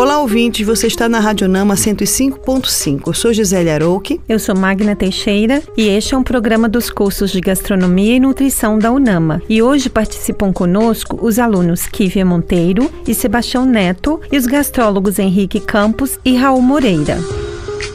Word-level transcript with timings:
Olá, 0.00 0.18
ouvintes, 0.18 0.66
você 0.66 0.86
está 0.86 1.10
na 1.10 1.20
Rádio 1.20 1.46
Nama 1.46 1.74
105.5. 1.74 3.02
Eu 3.06 3.12
sou 3.12 3.34
Gisele 3.34 3.68
Arouque. 3.68 4.18
Eu 4.26 4.38
sou 4.38 4.56
Magna 4.56 4.96
Teixeira 4.96 5.62
e 5.76 5.88
este 5.88 6.14
é 6.14 6.16
um 6.16 6.22
programa 6.22 6.70
dos 6.70 6.88
cursos 6.88 7.30
de 7.30 7.38
Gastronomia 7.38 8.16
e 8.16 8.18
Nutrição 8.18 8.78
da 8.78 8.90
UNAMA. 8.90 9.42
E 9.46 9.60
hoje 9.60 9.90
participam 9.90 10.54
conosco 10.54 11.18
os 11.20 11.38
alunos 11.38 11.86
Kívia 11.86 12.24
Monteiro 12.24 12.90
e 13.06 13.14
Sebastião 13.14 13.66
Neto 13.66 14.18
e 14.32 14.38
os 14.38 14.46
gastrólogos 14.46 15.18
Henrique 15.18 15.60
Campos 15.60 16.18
e 16.24 16.34
Raul 16.34 16.62
Moreira. 16.62 17.18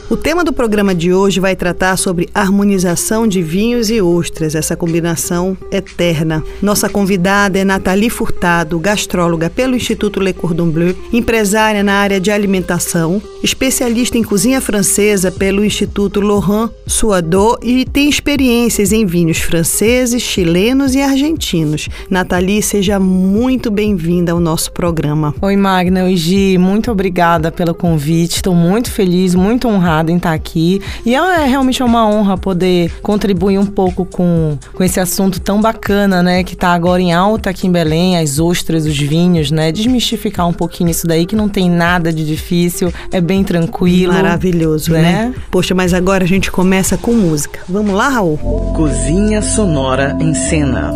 O 0.08 0.16
tema 0.16 0.44
do 0.44 0.52
programa 0.52 0.94
de 0.94 1.12
hoje 1.12 1.40
vai 1.40 1.56
tratar 1.56 1.96
sobre 1.96 2.28
harmonização 2.32 3.26
de 3.26 3.42
vinhos 3.42 3.90
e 3.90 4.00
ostras, 4.00 4.54
essa 4.54 4.76
combinação 4.76 5.58
eterna. 5.68 6.44
Nossa 6.62 6.88
convidada 6.88 7.58
é 7.58 7.64
Nathalie 7.64 8.08
Furtado, 8.08 8.78
gastróloga 8.78 9.50
pelo 9.50 9.74
Instituto 9.74 10.20
Le 10.20 10.32
Cordon 10.32 10.70
Bleu, 10.70 10.96
empresária 11.12 11.82
na 11.82 11.94
área 11.94 12.20
de 12.20 12.30
alimentação, 12.30 13.20
especialista 13.42 14.16
em 14.16 14.22
cozinha 14.22 14.60
francesa 14.60 15.32
pelo 15.32 15.64
Instituto 15.64 16.20
Laurent 16.20 16.70
Suadot 16.86 17.58
e 17.60 17.84
tem 17.84 18.08
experiências 18.08 18.92
em 18.92 19.04
vinhos 19.04 19.38
franceses, 19.38 20.22
chilenos 20.22 20.94
e 20.94 21.02
argentinos. 21.02 21.88
Nathalie, 22.08 22.62
seja 22.62 23.00
muito 23.00 23.72
bem-vinda 23.72 24.30
ao 24.30 24.38
nosso 24.38 24.70
programa. 24.70 25.34
Oi, 25.42 25.56
Magna. 25.56 26.04
Oi, 26.04 26.14
Gi. 26.14 26.58
Muito 26.58 26.92
obrigada 26.92 27.50
pelo 27.50 27.74
convite. 27.74 28.36
Estou 28.36 28.54
muito 28.54 28.88
feliz, 28.88 29.34
muito 29.34 29.66
honrada 29.66 29.95
honrada 29.96 30.12
em 30.12 30.16
estar 30.16 30.32
aqui. 30.32 30.80
E 31.04 31.14
é, 31.14 31.18
é 31.18 31.46
realmente 31.46 31.82
uma 31.82 32.06
honra 32.06 32.36
poder 32.36 32.92
contribuir 33.02 33.58
um 33.58 33.66
pouco 33.66 34.04
com, 34.04 34.58
com 34.74 34.84
esse 34.84 35.00
assunto 35.00 35.40
tão 35.40 35.60
bacana, 35.60 36.22
né? 36.22 36.44
Que 36.44 36.54
está 36.54 36.72
agora 36.72 37.00
em 37.00 37.12
alta 37.12 37.50
aqui 37.50 37.66
em 37.66 37.72
Belém, 37.72 38.18
as 38.18 38.38
ostras, 38.38 38.84
os 38.86 38.96
vinhos, 38.96 39.50
né? 39.50 39.72
Desmistificar 39.72 40.46
um 40.46 40.52
pouquinho 40.52 40.90
isso 40.90 41.06
daí, 41.06 41.26
que 41.26 41.36
não 41.36 41.48
tem 41.48 41.70
nada 41.70 42.12
de 42.12 42.24
difícil, 42.24 42.92
é 43.10 43.20
bem 43.20 43.42
tranquilo. 43.42 44.12
Maravilhoso, 44.12 44.92
né? 44.92 45.02
né? 45.02 45.34
Poxa, 45.50 45.74
mas 45.74 45.94
agora 45.94 46.24
a 46.24 46.28
gente 46.28 46.50
começa 46.50 46.96
com 46.96 47.12
música. 47.12 47.60
Vamos 47.68 47.94
lá, 47.94 48.08
Raul? 48.08 48.36
Cozinha 48.74 49.40
Sonora 49.42 50.16
em 50.20 50.34
Cena. 50.34 50.92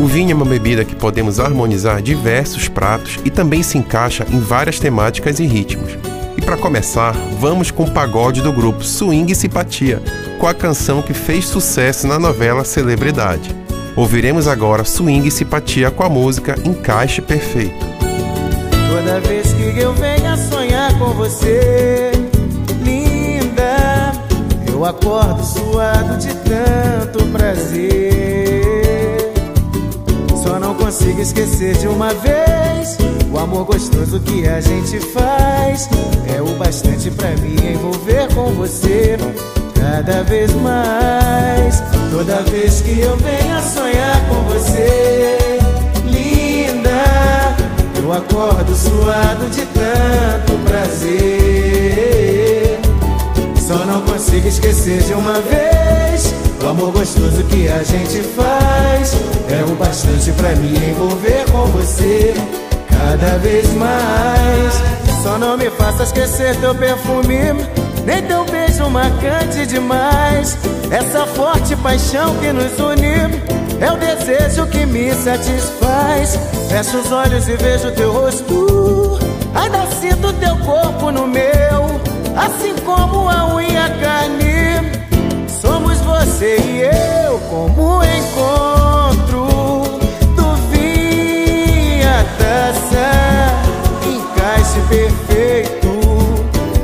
O 0.00 0.06
vinho 0.06 0.30
é 0.30 0.34
uma 0.34 0.44
bebida 0.44 0.84
que 0.84 0.94
podemos 0.94 1.40
harmonizar 1.40 2.00
diversos 2.00 2.68
pratos 2.68 3.18
e 3.24 3.30
também 3.30 3.64
se 3.64 3.76
encaixa 3.76 4.24
em 4.30 4.38
várias 4.38 4.78
temáticas 4.78 5.40
e 5.40 5.44
ritmos. 5.44 5.98
E 6.36 6.40
para 6.40 6.56
começar, 6.56 7.12
vamos 7.40 7.72
com 7.72 7.82
o 7.82 7.90
pagode 7.90 8.40
do 8.40 8.52
grupo 8.52 8.84
Swing 8.84 9.32
e 9.32 9.34
Simpatia, 9.34 10.00
com 10.38 10.46
a 10.46 10.54
canção 10.54 11.02
que 11.02 11.12
fez 11.12 11.46
sucesso 11.46 12.06
na 12.06 12.16
novela 12.16 12.64
Celebridade. 12.64 13.52
Ouviremos 13.96 14.46
agora 14.46 14.84
Swing 14.84 15.26
e 15.26 15.32
Simpatia 15.32 15.90
com 15.90 16.04
a 16.04 16.08
música 16.08 16.54
Encaixe 16.64 17.20
Perfeito. 17.20 17.84
Toda 18.88 19.18
vez 19.20 19.52
que 19.52 19.80
eu 19.80 19.92
venho 19.94 20.32
a 20.32 20.36
sonhar 20.36 20.96
com 20.96 21.12
você, 21.14 22.12
linda, 22.84 24.12
eu 24.72 24.84
acordo 24.84 25.44
suado 25.44 26.16
de 26.18 26.32
tanto 26.36 27.24
prazer 27.32 28.47
consigo 30.88 31.20
esquecer 31.20 31.76
de 31.76 31.86
uma 31.86 32.14
vez. 32.14 32.96
O 33.30 33.38
amor 33.38 33.66
gostoso 33.66 34.18
que 34.20 34.48
a 34.48 34.58
gente 34.58 34.98
faz 34.98 35.86
É 36.34 36.40
o 36.40 36.56
bastante 36.56 37.10
pra 37.10 37.28
me 37.36 37.74
envolver 37.74 38.26
com 38.34 38.52
você 38.54 39.18
Cada 39.74 40.22
vez 40.22 40.50
mais. 40.54 41.82
Toda 42.10 42.40
vez 42.50 42.80
que 42.80 43.00
eu 43.00 43.14
venho 43.18 43.62
sonhar 43.62 44.28
com 44.28 44.42
você 44.44 45.58
Linda 46.06 47.04
Eu 48.02 48.10
acordo 48.10 48.74
suado 48.74 49.46
de 49.50 49.66
tanto 49.66 50.54
prazer. 50.64 51.18
Só 53.60 53.84
não 53.84 54.00
consigo 54.06 54.48
esquecer 54.48 55.02
de 55.02 55.12
uma 55.12 55.38
vez 55.42 56.32
o 56.68 56.70
amor 56.70 56.92
gostoso 56.92 57.42
que 57.44 57.66
a 57.66 57.82
gente 57.82 58.22
faz 58.36 59.14
é 59.48 59.64
o 59.64 59.74
bastante 59.76 60.30
pra 60.32 60.50
me 60.56 60.76
envolver 60.90 61.50
com 61.50 61.64
você 61.68 62.34
cada 62.90 63.38
vez 63.38 63.72
mais. 63.72 64.74
Só 65.22 65.38
não 65.38 65.56
me 65.56 65.70
faça 65.70 66.02
esquecer 66.02 66.54
teu 66.56 66.74
perfume, 66.74 67.38
nem 68.04 68.22
teu 68.22 68.44
beijo 68.44 68.86
marcante 68.90 69.64
demais. 69.64 70.58
Essa 70.90 71.24
forte 71.28 71.74
paixão 71.76 72.36
que 72.36 72.52
nos 72.52 72.78
une 72.78 73.40
é 73.80 73.90
o 73.90 73.96
desejo 73.96 74.66
que 74.66 74.84
me 74.84 75.14
satisfaz. 75.14 76.38
Fecho 76.68 76.98
os 76.98 77.10
olhos 77.10 77.48
e 77.48 77.56
vejo 77.56 77.90
teu 77.92 78.12
rosto, 78.12 79.18
ainda 79.54 79.86
sinto 79.98 80.34
teu 80.34 80.54
corpo 80.58 81.10
no 81.10 81.26
meu, 81.26 81.86
assim 82.36 82.74
como 82.84 83.26
a 83.26 83.54
unha 83.54 83.88
carne 84.02 84.47
você 86.18 86.56
e 86.56 86.80
eu 86.82 87.38
como 87.48 88.02
encontro 88.02 89.46
do 90.34 90.54
vinho 90.68 92.08
a 92.08 92.24
taça, 92.36 93.06
encaixe 94.04 94.80
perfeito, 94.88 95.88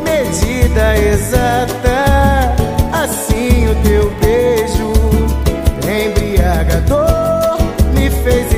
medida 0.05 0.97
exata, 0.99 2.55
assim 2.93 3.67
o 3.69 3.75
teu 3.83 4.09
beijo 4.21 4.93
embriagador 5.83 7.59
me 7.93 8.09
fez 8.11 8.54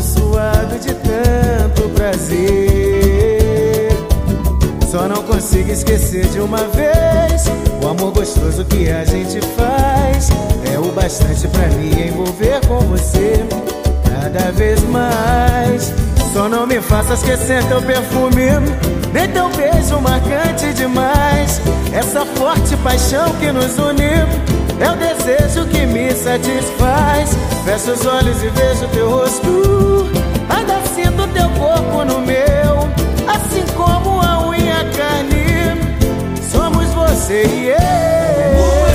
suado 0.00 0.78
de 0.78 0.94
tanto 0.94 1.88
prazer. 1.94 3.88
Só 4.90 5.06
não 5.06 5.22
consigo 5.22 5.70
esquecer 5.70 6.26
de 6.28 6.40
uma 6.40 6.64
vez 6.68 7.44
o 7.82 7.88
amor 7.88 8.12
gostoso 8.12 8.64
que 8.64 8.90
a 8.90 9.04
gente 9.04 9.40
faz. 9.56 10.30
É 10.72 10.78
o 10.78 10.92
bastante 10.92 11.46
pra 11.48 11.68
me 11.68 12.08
envolver 12.08 12.60
com 12.66 12.80
você 12.80 13.44
cada 14.04 14.50
vez 14.52 14.82
mais. 14.84 15.92
Só 16.32 16.48
não 16.48 16.66
me 16.66 16.80
faça 16.80 17.14
esquecer 17.14 17.64
teu 17.64 17.82
perfume, 17.82 18.46
nem 19.12 19.28
teu 19.28 19.48
beijo 19.50 20.00
marcante 20.00 20.72
demais. 20.74 21.60
Essa 21.92 22.24
forte 22.24 22.76
paixão 22.78 23.32
que 23.40 23.50
nos 23.50 23.78
une 23.78 24.57
é 24.80 24.90
o 24.90 24.96
desejo 24.96 25.66
que 25.68 25.86
me 25.86 26.10
satisfaz. 26.12 27.30
Fecho 27.64 27.92
os 27.92 28.06
olhos 28.06 28.42
e 28.42 28.48
vejo 28.48 28.88
teu 28.88 29.10
rosto. 29.10 30.10
Ainda 30.48 30.80
sinto 30.94 31.26
teu 31.28 31.48
corpo 31.50 32.04
no 32.04 32.20
meu. 32.20 32.88
Assim 33.28 33.64
como 33.76 34.20
a 34.20 34.48
unha 34.48 34.84
carne. 34.96 35.80
Somos 36.50 36.88
você 36.94 37.44
e 37.44 37.68
eu. 37.68 38.87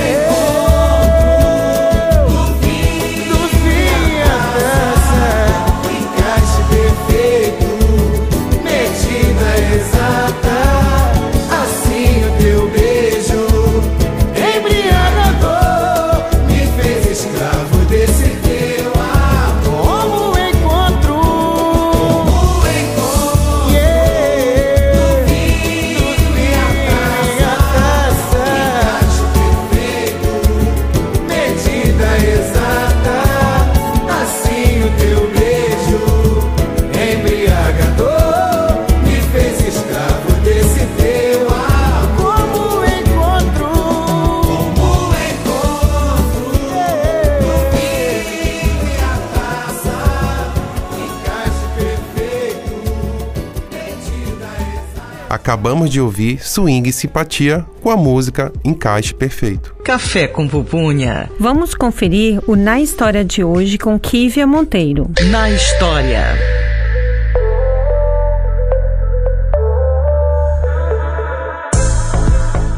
Acabamos 55.44 55.90
de 55.90 56.00
ouvir 56.00 56.42
Swing 56.42 56.88
e 56.88 56.90
Simpatia 56.90 57.66
com 57.82 57.90
a 57.90 57.96
música 57.98 58.50
Encaixe 58.64 59.12
Perfeito. 59.12 59.76
Café 59.84 60.26
com 60.26 60.48
pupunha. 60.48 61.28
Vamos 61.38 61.74
conferir 61.74 62.40
o 62.46 62.56
Na 62.56 62.80
História 62.80 63.22
de 63.22 63.44
hoje 63.44 63.76
com 63.76 63.98
Kívia 63.98 64.46
Monteiro. 64.46 65.10
Na 65.30 65.50
história. 65.50 66.24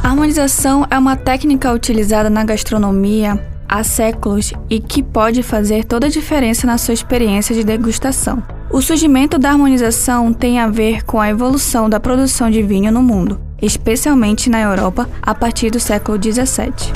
A 0.03 0.09
harmonização 0.09 0.85
é 0.91 0.99
uma 0.99 1.15
técnica 1.15 1.73
utilizada 1.73 2.29
na 2.29 2.43
gastronomia 2.43 3.41
há 3.69 3.85
séculos 3.85 4.53
e 4.69 4.81
que 4.81 5.05
pode 5.05 5.45
fazer 5.45 5.85
toda 5.85 6.09
a 6.09 6.11
diferença 6.11 6.67
na 6.67 6.79
sua 6.79 6.95
experiência 6.95 7.55
de 7.55 7.63
degustação. 7.63 8.43
O 8.69 8.83
surgimento 8.83 9.39
da 9.39 9.51
harmonização 9.51 10.33
tem 10.33 10.59
a 10.59 10.69
ver 10.69 11.05
com 11.05 11.21
a 11.21 11.31
evolução 11.31 11.89
da 11.89 12.01
produção 12.01 12.51
de 12.51 12.63
vinho 12.63 12.91
no 12.91 13.01
mundo, 13.01 13.41
especialmente 13.63 14.51
na 14.51 14.61
Europa 14.61 15.09
a 15.23 15.35
partir 15.35 15.71
do 15.71 15.79
século 15.79 16.19
XVII. 16.21 16.93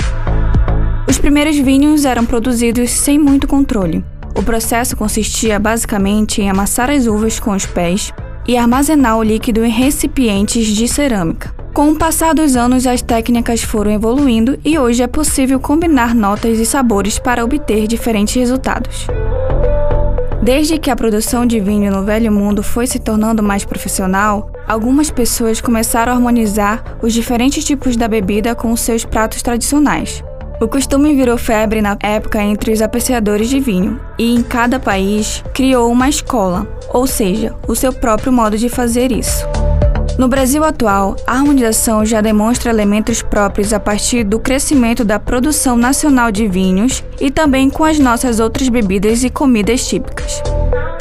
Os 1.07 1.17
primeiros 1.17 1.57
vinhos 1.57 2.03
eram 2.03 2.25
produzidos 2.25 2.91
sem 2.91 3.17
muito 3.17 3.47
controle. 3.47 4.03
O 4.35 4.43
processo 4.43 4.97
consistia 4.97 5.59
basicamente 5.59 6.41
em 6.41 6.49
amassar 6.49 6.89
as 6.89 7.07
uvas 7.07 7.39
com 7.39 7.51
os 7.51 7.65
pés 7.65 8.13
e 8.47 8.57
armazenar 8.57 9.17
o 9.17 9.23
líquido 9.23 9.63
em 9.63 9.69
recipientes 9.69 10.67
de 10.67 10.87
cerâmica. 10.87 11.53
Com 11.73 11.91
o 11.91 11.95
passar 11.95 12.35
dos 12.35 12.57
anos, 12.57 12.85
as 12.85 13.01
técnicas 13.01 13.63
foram 13.63 13.91
evoluindo 13.91 14.59
e 14.63 14.77
hoje 14.77 15.03
é 15.03 15.07
possível 15.07 15.57
combinar 15.57 16.13
notas 16.13 16.59
e 16.59 16.65
sabores 16.65 17.17
para 17.17 17.45
obter 17.45 17.87
diferentes 17.87 18.35
resultados. 18.35 19.07
Desde 20.41 20.79
que 20.79 20.89
a 20.89 20.95
produção 20.95 21.45
de 21.45 21.59
vinho 21.59 21.91
no 21.91 22.03
Velho 22.03 22.31
Mundo 22.31 22.63
foi 22.63 22.87
se 22.87 22.97
tornando 22.97 23.43
mais 23.43 23.63
profissional, 23.63 24.51
algumas 24.67 25.11
pessoas 25.11 25.61
começaram 25.61 26.11
a 26.11 26.15
harmonizar 26.15 26.97
os 26.99 27.13
diferentes 27.13 27.63
tipos 27.63 27.95
da 27.95 28.07
bebida 28.07 28.55
com 28.55 28.71
os 28.71 28.81
seus 28.81 29.05
pratos 29.05 29.43
tradicionais. 29.43 30.23
O 30.59 30.67
costume 30.67 31.13
virou 31.13 31.37
febre 31.37 31.79
na 31.79 31.95
época 32.01 32.41
entre 32.41 32.71
os 32.71 32.81
apreciadores 32.81 33.49
de 33.49 33.59
vinho, 33.59 33.99
e 34.17 34.33
em 34.33 34.41
cada 34.41 34.79
país 34.79 35.43
criou 35.53 35.91
uma 35.91 36.09
escola, 36.09 36.67
ou 36.91 37.05
seja, 37.05 37.55
o 37.67 37.75
seu 37.75 37.93
próprio 37.93 38.33
modo 38.33 38.57
de 38.57 38.67
fazer 38.67 39.11
isso. 39.11 39.45
No 40.21 40.27
Brasil 40.27 40.63
atual, 40.63 41.15
a 41.25 41.33
harmonização 41.33 42.05
já 42.05 42.21
demonstra 42.21 42.69
elementos 42.69 43.23
próprios 43.23 43.73
a 43.73 43.79
partir 43.79 44.23
do 44.23 44.37
crescimento 44.39 45.03
da 45.03 45.17
produção 45.17 45.75
nacional 45.75 46.31
de 46.31 46.47
vinhos 46.47 47.03
e 47.19 47.31
também 47.31 47.71
com 47.71 47.83
as 47.83 47.97
nossas 47.97 48.39
outras 48.39 48.69
bebidas 48.69 49.23
e 49.23 49.31
comidas 49.31 49.87
típicas. 49.87 50.43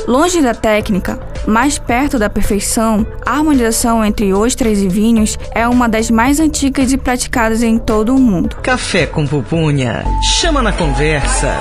Longe 0.09 0.41
da 0.41 0.55
técnica, 0.55 1.21
mais 1.47 1.79
perto 1.79 2.19
da 2.19 2.31
perfeição, 2.31 3.07
a 3.27 3.33
harmonização 3.33 4.03
entre 4.03 4.33
ostras 4.33 4.79
e 4.79 4.89
vinhos 4.89 5.39
é 5.55 5.69
uma 5.69 5.87
das 5.87 6.11
mais 6.11 6.41
antigas 6.41 6.91
e 6.91 6.97
praticadas 6.97 7.63
em 7.63 7.77
todo 7.77 8.17
o 8.17 8.19
mundo. 8.19 8.57
Café 8.63 9.05
com 9.05 9.27
pupunha. 9.27 10.03
Chama 10.41 10.63
na 10.63 10.73
conversa. 10.73 11.59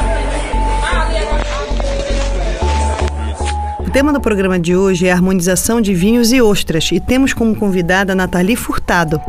O 3.90 3.92
tema 3.92 4.14
do 4.14 4.22
programa 4.22 4.60
de 4.60 4.76
hoje 4.76 5.08
é 5.08 5.12
harmonização 5.12 5.82
de 5.82 5.96
vinhos 5.96 6.32
e 6.32 6.40
ostras 6.40 6.92
e 6.92 7.00
temos 7.00 7.34
como 7.34 7.56
convidada 7.56 8.14
Nathalie 8.14 8.56
Furtado. 8.56 9.20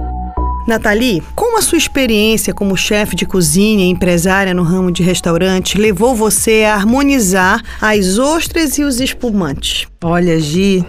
Nathalie, 0.68 1.22
como 1.34 1.56
a 1.56 1.62
sua 1.62 1.78
experiência 1.78 2.52
como 2.52 2.76
chefe 2.76 3.16
de 3.16 3.24
cozinha 3.24 3.86
e 3.86 3.88
empresária 3.88 4.52
no 4.52 4.62
ramo 4.62 4.92
de 4.92 5.02
restaurante 5.02 5.78
levou 5.78 6.14
você 6.14 6.64
a 6.64 6.74
harmonizar 6.74 7.62
as 7.80 8.18
ostras 8.18 8.76
e 8.76 8.84
os 8.84 9.00
espumantes? 9.00 9.88
Olha, 10.04 10.38
Gi, 10.38 10.84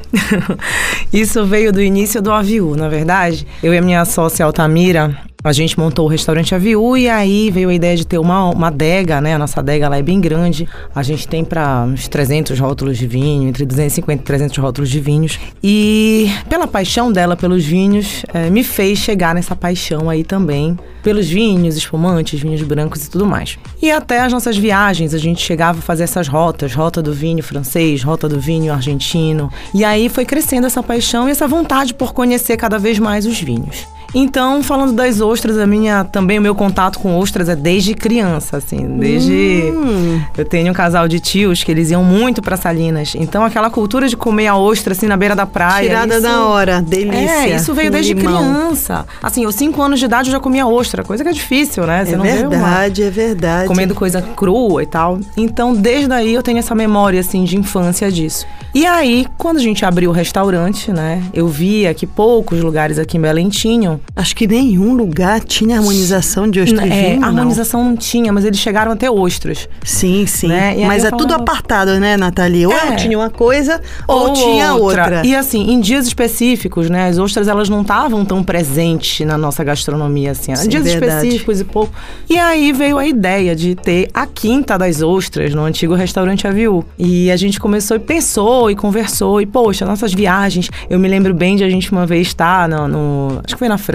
isso 1.13 1.45
veio 1.45 1.71
do 1.71 1.81
início 1.81 2.21
do 2.21 2.29
Aviu, 2.29 2.75
na 2.75 2.89
verdade. 2.89 3.47
Eu 3.63 3.73
e 3.73 3.77
a 3.77 3.81
minha 3.81 4.03
sócia 4.03 4.45
Altamira, 4.45 5.17
a 5.43 5.51
gente 5.51 5.77
montou 5.79 6.05
o 6.05 6.07
restaurante 6.07 6.53
Aviu 6.53 6.95
e 6.95 7.09
aí 7.09 7.49
veio 7.49 7.69
a 7.69 7.73
ideia 7.73 7.95
de 7.95 8.05
ter 8.05 8.17
uma, 8.17 8.49
uma 8.49 8.67
adega, 8.67 9.19
né? 9.19 9.35
A 9.35 9.39
nossa 9.39 9.59
adega 9.59 9.89
lá 9.89 9.97
é 9.97 10.01
bem 10.01 10.21
grande. 10.21 10.67
A 10.93 11.01
gente 11.01 11.27
tem 11.27 11.43
para 11.43 11.83
uns 11.83 12.07
300 12.07 12.59
rótulos 12.59 12.97
de 12.97 13.07
vinho, 13.07 13.49
entre 13.49 13.65
250 13.65 14.21
e 14.21 14.25
300 14.25 14.57
rótulos 14.57 14.89
de 14.89 14.99
vinhos. 14.99 15.39
E 15.63 16.29
pela 16.47 16.67
paixão 16.67 17.11
dela 17.11 17.35
pelos 17.35 17.63
vinhos, 17.63 18.23
é, 18.33 18.49
me 18.49 18.63
fez 18.63 18.99
chegar 18.99 19.33
nessa 19.33 19.55
paixão 19.55 20.09
aí 20.09 20.23
também 20.23 20.77
pelos 21.01 21.27
vinhos, 21.27 21.75
espumantes, 21.75 22.39
vinhos 22.39 22.61
brancos 22.61 23.05
e 23.05 23.09
tudo 23.09 23.25
mais. 23.25 23.57
E 23.81 23.89
até 23.89 24.21
as 24.21 24.31
nossas 24.31 24.55
viagens, 24.55 25.13
a 25.13 25.17
gente 25.17 25.41
chegava 25.41 25.79
a 25.79 25.81
fazer 25.81 26.03
essas 26.03 26.27
rotas, 26.27 26.75
rota 26.75 27.01
do 27.01 27.13
vinho 27.13 27.43
francês, 27.43 28.03
rota 28.03 28.29
do 28.29 28.39
vinho 28.39 28.71
argentino. 28.71 29.51
E 29.73 29.83
aí 29.83 30.07
foi 30.09 30.25
crescendo 30.25 30.67
essa 30.67 30.83
paixão 30.83 31.27
e 31.27 31.31
essa 31.31 31.47
vontade 31.47 31.95
por 31.95 32.13
conhecer 32.13 32.57
cada 32.57 32.77
vez 32.77 32.99
mais 32.99 33.25
os 33.25 33.41
vinhos. 33.41 33.87
Então, 34.13 34.61
falando 34.61 34.93
das 34.93 35.21
ostras, 35.21 35.57
a 35.57 35.65
minha 35.65 36.03
também 36.03 36.37
o 36.37 36.41
meu 36.41 36.53
contato 36.53 36.99
com 36.99 37.17
ostras 37.17 37.47
é 37.47 37.55
desde 37.55 37.93
criança, 37.93 38.57
assim, 38.57 38.85
desde 38.97 39.71
hum. 39.73 40.21
eu 40.37 40.45
tenho 40.45 40.71
um 40.71 40.73
casal 40.73 41.07
de 41.07 41.19
tios 41.19 41.63
que 41.63 41.71
eles 41.71 41.91
iam 41.91 42.03
muito 42.03 42.41
para 42.41 42.57
Salinas. 42.57 43.13
Então, 43.15 43.43
aquela 43.43 43.69
cultura 43.69 44.07
de 44.07 44.17
comer 44.17 44.47
a 44.47 44.55
ostra 44.55 44.93
assim 44.93 45.07
na 45.07 45.15
beira 45.15 45.35
da 45.35 45.45
praia, 45.45 45.87
tirada 45.87 46.13
isso... 46.15 46.23
da 46.23 46.45
hora, 46.45 46.81
delícia. 46.81 47.47
É, 47.49 47.55
isso 47.55 47.73
veio 47.73 47.89
desde 47.89 48.13
limão. 48.13 48.43
criança. 48.43 49.05
Assim, 49.23 49.45
aos 49.45 49.55
cinco 49.55 49.81
anos 49.81 49.99
de 49.99 50.05
idade 50.05 50.29
eu 50.29 50.33
já 50.33 50.39
comia 50.39 50.67
ostra, 50.67 51.03
coisa 51.03 51.23
que 51.23 51.29
é 51.29 51.33
difícil, 51.33 51.85
né? 51.85 52.03
Você 52.05 52.13
é 52.13 52.17
não 52.17 52.23
verdade, 52.23 53.03
é 53.03 53.09
verdade. 53.09 53.67
Comendo 53.67 53.95
coisa 53.95 54.21
crua 54.21 54.83
e 54.83 54.85
tal. 54.85 55.19
Então, 55.37 55.73
desde 55.73 56.11
aí 56.11 56.33
eu 56.33 56.43
tenho 56.43 56.57
essa 56.57 56.75
memória 56.75 57.19
assim 57.19 57.43
de 57.43 57.57
infância 57.57 58.11
disso. 58.11 58.45
E 58.73 58.85
aí, 58.85 59.27
quando 59.37 59.57
a 59.57 59.61
gente 59.61 59.83
abriu 59.85 60.09
o 60.09 60.13
restaurante, 60.13 60.91
né, 60.91 61.21
eu 61.33 61.47
via 61.47 61.93
que 61.93 62.07
poucos 62.07 62.61
lugares 62.61 62.97
aqui 62.97 63.17
em 63.17 63.21
Belém 63.21 63.49
tinham 63.49 64.00
Acho 64.13 64.35
que 64.35 64.45
nenhum 64.45 64.93
lugar 64.93 65.39
tinha 65.39 65.77
harmonização 65.77 66.49
de 66.49 66.59
ostras. 66.59 66.91
É, 66.91 67.11
vinho, 67.11 67.23
harmonização 67.23 67.85
não. 67.85 67.95
tinha, 67.95 68.33
mas 68.33 68.43
eles 68.43 68.59
chegaram 68.59 68.91
até 68.91 69.09
ostras. 69.09 69.69
Sim, 69.83 70.25
sim. 70.25 70.49
Né? 70.49 70.75
Mas 70.85 71.05
é 71.05 71.09
falava... 71.09 71.17
tudo 71.17 71.33
apartado, 71.33 71.97
né, 71.97 72.17
Nathalie? 72.17 72.65
Ou 72.65 72.73
é. 72.73 72.95
tinha 72.97 73.17
uma 73.17 73.29
coisa 73.29 73.79
ou, 74.05 74.27
ou 74.27 74.33
tinha 74.33 74.73
outra. 74.73 75.03
outra. 75.03 75.25
E 75.25 75.33
assim, 75.33 75.71
em 75.71 75.79
dias 75.79 76.05
específicos, 76.07 76.89
né, 76.89 77.07
as 77.07 77.17
ostras 77.17 77.47
elas 77.47 77.69
não 77.69 77.83
estavam 77.83 78.25
tão 78.25 78.43
presentes 78.43 79.25
na 79.25 79.37
nossa 79.37 79.63
gastronomia 79.63 80.31
assim. 80.31 80.53
Sim, 80.57 80.67
dias 80.67 80.83
verdade. 80.83 81.13
específicos 81.13 81.61
e 81.61 81.63
pouco. 81.63 81.93
E 82.29 82.37
aí 82.37 82.73
veio 82.73 82.97
a 82.97 83.07
ideia 83.07 83.55
de 83.55 83.75
ter 83.75 84.09
a 84.13 84.27
quinta 84.27 84.77
das 84.77 85.01
ostras 85.01 85.55
no 85.55 85.63
antigo 85.63 85.95
restaurante 85.95 86.45
Aviu. 86.45 86.83
E 86.99 87.31
a 87.31 87.37
gente 87.37 87.61
começou 87.61 87.95
e 87.95 87.99
pensou 87.99 88.69
e 88.69 88.75
conversou 88.75 89.39
e 89.39 89.45
poxa, 89.45 89.85
nossas 89.85 90.13
viagens, 90.13 90.69
eu 90.89 90.99
me 90.99 91.07
lembro 91.07 91.33
bem 91.33 91.55
de 91.55 91.63
a 91.63 91.69
gente 91.69 91.89
uma 91.93 92.05
vez 92.05 92.27
estar 92.27 92.67
no, 92.67 92.87
no 92.89 93.41
acho 93.45 93.55
que 93.55 93.59
foi 93.59 93.69
na 93.69 93.77
França 93.77 93.90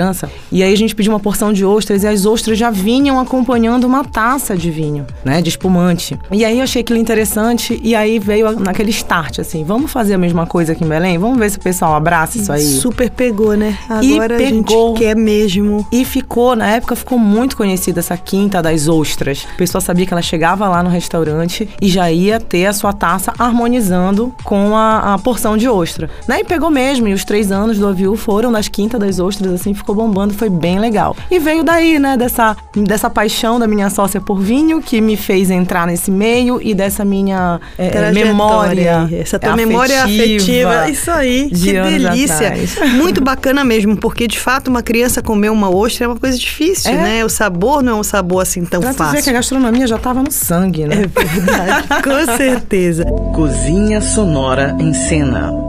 e 0.50 0.62
aí 0.62 0.72
a 0.72 0.76
gente 0.76 0.94
pediu 0.94 1.12
uma 1.12 1.20
porção 1.20 1.52
de 1.52 1.64
ostras 1.64 2.02
e 2.02 2.06
as 2.06 2.26
ostras 2.26 2.58
já 2.58 2.70
vinham 2.70 3.18
acompanhando 3.18 3.84
uma 3.84 4.04
taça 4.04 4.56
de 4.56 4.70
vinho, 4.70 5.06
né? 5.24 5.42
De 5.42 5.48
espumante. 5.48 6.18
E 6.30 6.44
aí 6.44 6.58
eu 6.58 6.64
achei 6.64 6.82
aquilo 6.82 6.98
interessante 6.98 7.80
e 7.82 7.94
aí 7.94 8.18
veio 8.18 8.58
naquele 8.60 8.90
start, 8.90 9.38
assim, 9.38 9.64
vamos 9.64 9.90
fazer 9.90 10.14
a 10.14 10.18
mesma 10.18 10.46
coisa 10.46 10.72
aqui 10.72 10.84
em 10.84 10.88
Belém? 10.88 11.18
Vamos 11.18 11.38
ver 11.38 11.50
se 11.50 11.58
o 11.58 11.60
pessoal 11.60 11.94
abraça 11.94 12.38
isso 12.38 12.52
aí. 12.52 12.62
Super 12.62 13.10
pegou, 13.10 13.54
né? 13.54 13.78
Agora 13.88 14.34
e 14.34 14.38
pegou, 14.38 14.86
a 14.86 14.88
gente 14.88 14.98
quer 14.98 15.16
mesmo. 15.16 15.86
E 15.92 16.04
ficou, 16.04 16.56
na 16.56 16.68
época 16.68 16.96
ficou 16.96 17.18
muito 17.18 17.56
conhecida 17.56 18.00
essa 18.00 18.16
quinta 18.16 18.62
das 18.62 18.88
ostras. 18.88 19.46
O 19.54 19.56
pessoal 19.56 19.80
sabia 19.80 20.06
que 20.06 20.12
ela 20.12 20.22
chegava 20.22 20.68
lá 20.68 20.82
no 20.82 20.90
restaurante 20.90 21.68
e 21.80 21.88
já 21.88 22.10
ia 22.10 22.38
ter 22.40 22.66
a 22.66 22.72
sua 22.72 22.92
taça 22.92 23.32
harmonizando 23.38 24.34
com 24.44 24.76
a, 24.76 25.14
a 25.14 25.18
porção 25.18 25.56
de 25.56 25.68
ostra. 25.68 26.10
Né? 26.26 26.40
E 26.40 26.44
pegou 26.44 26.70
mesmo, 26.70 27.08
e 27.08 27.12
os 27.12 27.24
três 27.24 27.50
anos 27.50 27.78
do 27.78 27.86
avião 27.86 28.16
foram 28.16 28.50
nas 28.50 28.68
quinta 28.68 28.98
das 28.98 29.18
ostras, 29.18 29.52
assim, 29.52 29.74
ficou 29.74 29.85
bombando 29.94 30.34
foi 30.34 30.48
bem 30.48 30.78
legal. 30.78 31.16
E 31.30 31.38
veio 31.38 31.62
daí, 31.62 31.98
né, 31.98 32.16
dessa, 32.16 32.56
dessa 32.74 33.10
paixão 33.10 33.58
da 33.58 33.66
minha 33.66 33.90
sócia 33.90 34.20
por 34.20 34.40
vinho, 34.40 34.80
que 34.80 35.00
me 35.00 35.16
fez 35.16 35.50
entrar 35.50 35.86
nesse 35.86 36.10
meio 36.10 36.60
e 36.62 36.74
dessa 36.74 37.04
minha 37.04 37.60
é, 37.78 38.12
memória. 38.12 39.08
Essa 39.12 39.38
tua 39.38 39.52
afetiva, 39.52 39.68
memória 39.68 40.04
afetiva. 40.04 40.90
Isso 40.90 41.10
aí, 41.10 41.50
que 41.50 41.72
delícia. 41.72 42.54
Muito 42.94 43.22
bacana 43.22 43.64
mesmo, 43.64 43.96
porque 43.96 44.26
de 44.26 44.38
fato 44.38 44.68
uma 44.68 44.82
criança 44.82 45.22
comer 45.22 45.50
uma 45.50 45.70
ostra 45.70 46.04
é 46.04 46.08
uma 46.08 46.16
coisa 46.16 46.38
difícil, 46.38 46.92
é? 46.92 46.96
né? 46.96 47.24
O 47.24 47.28
sabor 47.28 47.82
não 47.82 47.96
é 47.96 48.00
um 48.00 48.04
sabor 48.04 48.42
assim 48.42 48.64
tão 48.64 48.80
pra 48.80 48.92
fácil. 48.92 49.22
Que 49.22 49.30
a 49.30 49.32
gastronomia 49.34 49.86
já 49.86 49.96
estava 49.96 50.22
no 50.22 50.30
sangue, 50.30 50.84
né? 50.84 51.10
É 51.14 51.24
verdade, 51.24 51.88
com 52.02 52.36
certeza. 52.36 53.04
Cozinha 53.34 54.00
Sonora 54.00 54.76
em 54.78 54.92
Cena. 54.92 55.65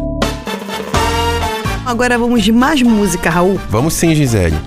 Agora 1.87 2.17
vamos 2.17 2.43
de 2.43 2.51
mais 2.51 2.81
música, 2.81 3.29
Raul. 3.29 3.57
Vamos 3.69 3.93
sim, 3.93 4.13
Gisele. 4.13 4.59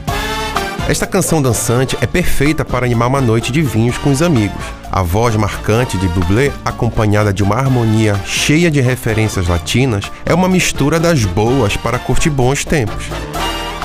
Esta 0.88 1.06
canção 1.06 1.42
dançante 1.42 1.94
é 2.00 2.06
perfeita 2.06 2.64
para 2.64 2.86
animar 2.86 3.08
uma 3.08 3.20
noite 3.20 3.52
de 3.52 3.60
vinhos 3.60 3.98
com 3.98 4.10
os 4.10 4.22
amigos. 4.22 4.56
A 4.90 5.02
voz 5.02 5.36
marcante 5.36 5.98
de 5.98 6.08
Bublé, 6.08 6.50
acompanhada 6.64 7.30
de 7.30 7.42
uma 7.42 7.56
harmonia 7.56 8.18
cheia 8.24 8.70
de 8.70 8.80
referências 8.80 9.48
latinas, 9.48 10.10
é 10.24 10.32
uma 10.32 10.48
mistura 10.48 10.98
das 10.98 11.22
boas 11.26 11.76
para 11.76 11.98
curtir 11.98 12.30
bons 12.30 12.64
tempos. 12.64 13.04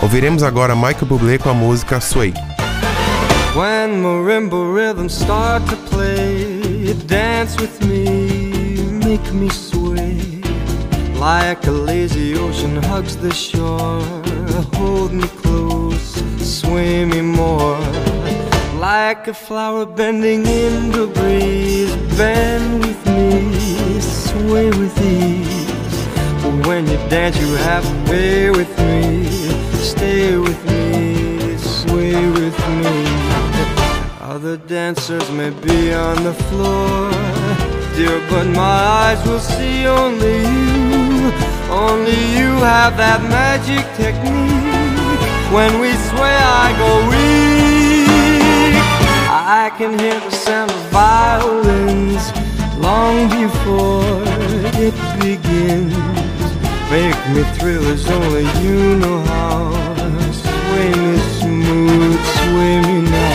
Ouviremos 0.02 0.42
agora 0.42 0.74
Michael 0.74 1.06
Bublé 1.06 1.38
com 1.38 1.50
a 1.50 1.54
música 1.54 2.00
Sway. 2.00 2.34
When 3.54 4.02
marimba 4.02 4.56
rhythms 4.56 5.14
start 5.14 5.66
to 5.70 5.76
play, 5.90 6.94
dance 7.06 7.58
with 7.60 7.86
me, 7.86 9.06
make 9.06 9.30
me 9.34 9.50
sway. 9.52 10.45
Like 11.20 11.66
a 11.66 11.72
lazy 11.72 12.36
ocean 12.36 12.76
hugs 12.76 13.18
the 13.18 13.34
shore, 13.34 14.02
hold 14.76 15.14
me 15.14 15.28
close, 15.42 16.24
sway 16.40 17.06
me 17.06 17.22
more. 17.22 17.80
Like 18.80 19.28
a 19.28 19.34
flower 19.34 19.86
bending 19.86 20.46
in 20.46 20.92
the 20.92 21.08
breeze, 21.08 21.96
bend 22.18 22.82
with 22.82 23.06
me, 23.08 24.00
sway 24.02 24.68
with 24.68 24.96
ease. 25.02 25.66
When 26.68 26.86
you 26.88 26.98
dance, 27.10 27.40
you 27.40 27.56
have 27.56 27.86
a 27.86 28.12
way 28.12 28.50
with 28.52 28.78
me, 28.80 29.26
stay 29.82 30.38
with 30.38 30.62
me, 30.66 31.58
sway 31.58 32.16
with 32.30 32.60
me. 32.82 32.96
Other 34.22 34.58
dancers 34.58 35.32
may 35.32 35.50
be 35.50 35.94
on 35.94 36.24
the 36.24 36.34
floor, 36.34 37.10
dear, 37.96 38.20
but 38.30 38.46
my 38.48 38.80
eyes 39.06 39.26
will 39.26 39.40
see 39.40 39.88
only 39.88 40.42
you. 40.42 41.05
Only 41.70 42.20
you 42.38 42.50
have 42.62 42.98
that 42.98 43.22
magic 43.24 43.84
technique. 43.96 45.22
When 45.54 45.80
we 45.80 45.92
sway, 46.10 46.38
I 46.62 46.68
go 46.84 46.92
weak. 47.12 48.76
I 49.32 49.72
can 49.78 49.98
hear 50.00 50.20
the 50.20 50.32
sound 50.32 50.72
of 50.72 50.82
violins 50.92 52.24
long 52.78 53.30
before 53.30 54.22
it 54.86 54.96
begins. 55.20 55.96
Make 56.90 57.20
me 57.34 57.44
thrill 57.58 57.86
as 57.88 58.08
only 58.10 58.46
you 58.64 58.98
know 58.98 59.20
how. 59.34 59.72
Sway 60.32 60.90
me 61.04 61.18
smooth, 61.40 62.20
sway 62.38 62.76
me 62.82 62.98
now. 63.10 63.35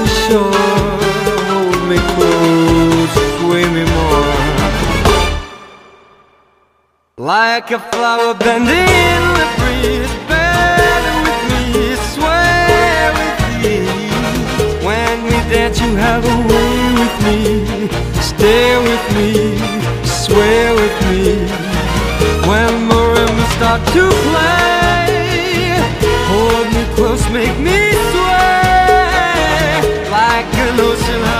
the 0.00 0.08
shore. 0.24 0.52
Hold 1.50 1.80
me 1.90 1.98
close, 2.12 3.14
sway 3.38 3.64
me 3.76 3.84
more. 3.96 4.34
Like 7.18 7.70
a 7.70 7.80
flower 7.90 8.34
bending 8.34 8.88
in 9.08 9.22
the 9.38 9.46
breeze, 9.58 10.14
bend 10.28 11.06
with 11.26 11.42
me, 11.50 11.62
sway 12.14 13.12
with 13.18 13.40
me. 13.62 13.76
When 14.86 15.14
we 15.24 15.36
dance, 15.52 15.78
you 15.80 15.92
have 15.96 16.24
a 16.24 16.36
way 16.50 16.76
with 17.00 17.16
me, 17.26 17.38
stay 18.32 18.68
with 18.88 19.04
me, 19.16 19.30
sway 20.22 20.62
with 20.80 20.96
me. 21.08 21.24
When 22.48 22.72
marimbas 22.88 23.50
start 23.56 23.80
to 23.94 24.04
play, 24.26 24.89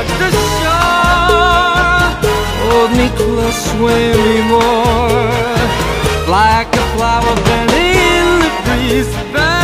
ocean 0.00 0.30
the 0.36 0.42
shore. 0.58 2.06
Hold 2.64 2.90
me 2.98 3.06
close, 3.18 3.60
sway 3.70 4.06
me 4.26 4.36
more 4.48 5.60
like 6.36 6.70
a 6.82 6.84
flower 6.94 7.34
bending 7.46 7.96
in 8.16 8.26
the 8.44 8.50
breeze. 8.64 9.59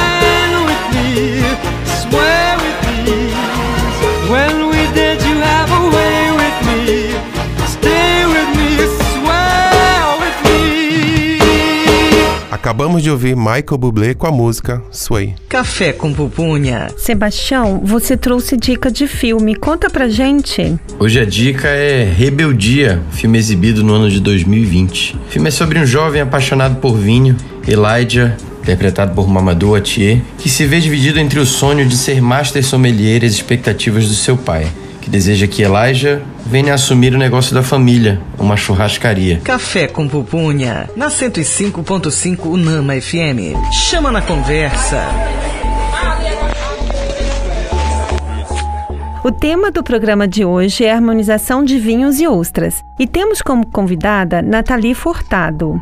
Acabamos 12.66 13.00
de 13.00 13.08
ouvir 13.08 13.36
Michael 13.36 13.78
Bublé 13.78 14.12
com 14.12 14.26
a 14.26 14.32
música 14.32 14.82
Sway. 14.90 15.36
Café 15.48 15.92
com 15.92 16.12
pupunha. 16.12 16.88
Sebastião, 16.96 17.80
você 17.84 18.16
trouxe 18.16 18.56
dica 18.56 18.90
de 18.90 19.06
filme. 19.06 19.54
Conta 19.54 19.88
pra 19.88 20.08
gente. 20.08 20.76
Hoje 20.98 21.20
a 21.20 21.24
dica 21.24 21.68
é 21.68 22.02
Rebeldia, 22.02 23.00
filme 23.12 23.38
exibido 23.38 23.84
no 23.84 23.94
ano 23.94 24.10
de 24.10 24.18
2020. 24.18 25.14
O 25.14 25.30
filme 25.30 25.46
é 25.46 25.52
sobre 25.52 25.78
um 25.78 25.86
jovem 25.86 26.20
apaixonado 26.20 26.80
por 26.80 26.96
vinho, 26.96 27.36
Elijah, 27.68 28.36
interpretado 28.60 29.14
por 29.14 29.28
Mamadou 29.28 29.76
Atier, 29.76 30.20
que 30.36 30.48
se 30.48 30.66
vê 30.66 30.80
dividido 30.80 31.20
entre 31.20 31.38
o 31.38 31.46
sonho 31.46 31.86
de 31.86 31.96
ser 31.96 32.20
master 32.20 32.64
sommelier 32.64 33.22
e 33.22 33.26
as 33.26 33.32
expectativas 33.34 34.08
do 34.08 34.14
seu 34.14 34.36
pai, 34.36 34.66
que 35.06 35.10
deseja 35.10 35.46
que 35.46 35.62
Elijah 35.62 36.20
venha 36.44 36.74
assumir 36.74 37.14
o 37.14 37.18
negócio 37.18 37.54
da 37.54 37.62
família, 37.62 38.20
uma 38.36 38.56
churrascaria. 38.56 39.40
Café 39.44 39.86
com 39.86 40.08
pupunha. 40.08 40.90
Na 40.96 41.06
105.5 41.06 42.44
Unama 42.46 43.00
FM. 43.00 43.54
Chama 43.72 44.10
na 44.10 44.20
conversa. 44.20 45.06
O 49.22 49.30
tema 49.30 49.70
do 49.70 49.84
programa 49.84 50.26
de 50.26 50.44
hoje 50.44 50.84
é 50.84 50.92
harmonização 50.92 51.62
de 51.62 51.78
vinhos 51.78 52.18
e 52.18 52.26
ostras. 52.26 52.82
E 52.98 53.06
temos 53.06 53.40
como 53.40 53.64
convidada 53.64 54.42
Nathalie 54.42 54.92
Furtado. 54.92 55.80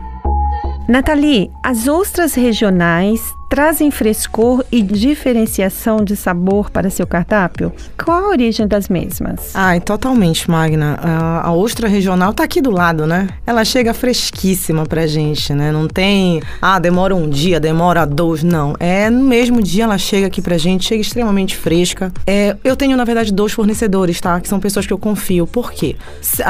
Nathalie, 0.87 1.51
as 1.63 1.89
ostras 1.89 2.35
regionais 2.35 3.23
trazem 3.55 3.89
frescor 3.89 4.65
e 4.73 4.83
diferenciação 4.83 5.99
de 5.99 6.17
sabor 6.17 6.71
para 6.71 6.91
seu 6.91 7.07
cardápio? 7.07 7.73
Qual 8.05 8.25
a 8.25 8.29
origem 8.31 8.67
das 8.67 8.89
mesmas? 8.89 9.53
Ai, 9.55 9.79
totalmente, 9.81 10.51
Magna. 10.51 10.99
A, 11.01 11.53
ostra 11.53 11.87
regional 11.87 12.35
tá 12.35 12.43
aqui 12.43 12.61
do 12.61 12.73
lado, 12.73 13.07
né? 13.07 13.29
Ela 13.47 13.65
chega 13.65 13.95
fresquíssima 13.95 14.85
pra 14.87 15.07
gente, 15.07 15.55
né? 15.55 15.71
Não 15.71 15.87
tem, 15.87 16.43
ah, 16.61 16.81
demora 16.81 17.15
um 17.15 17.31
dia, 17.31 17.61
demora 17.61 18.05
dois, 18.05 18.43
não. 18.43 18.75
É 18.81 19.09
no 19.09 19.23
mesmo 19.23 19.63
dia 19.63 19.85
ela 19.85 19.99
chega 19.99 20.27
aqui 20.27 20.43
pra 20.43 20.59
gente, 20.59 20.87
chega 20.87 21.01
extremamente 21.01 21.57
fresca. 21.57 22.13
É, 22.27 22.57
eu 22.65 22.75
tenho, 22.75 22.97
na 22.97 23.05
verdade, 23.05 23.33
dois 23.33 23.53
fornecedores, 23.53 24.21
tá? 24.21 24.41
Que 24.41 24.49
são 24.49 24.59
pessoas 24.59 24.85
que 24.85 24.93
eu 24.93 24.99
confio. 24.99 25.47
Por 25.47 25.71
quê? 25.71 25.95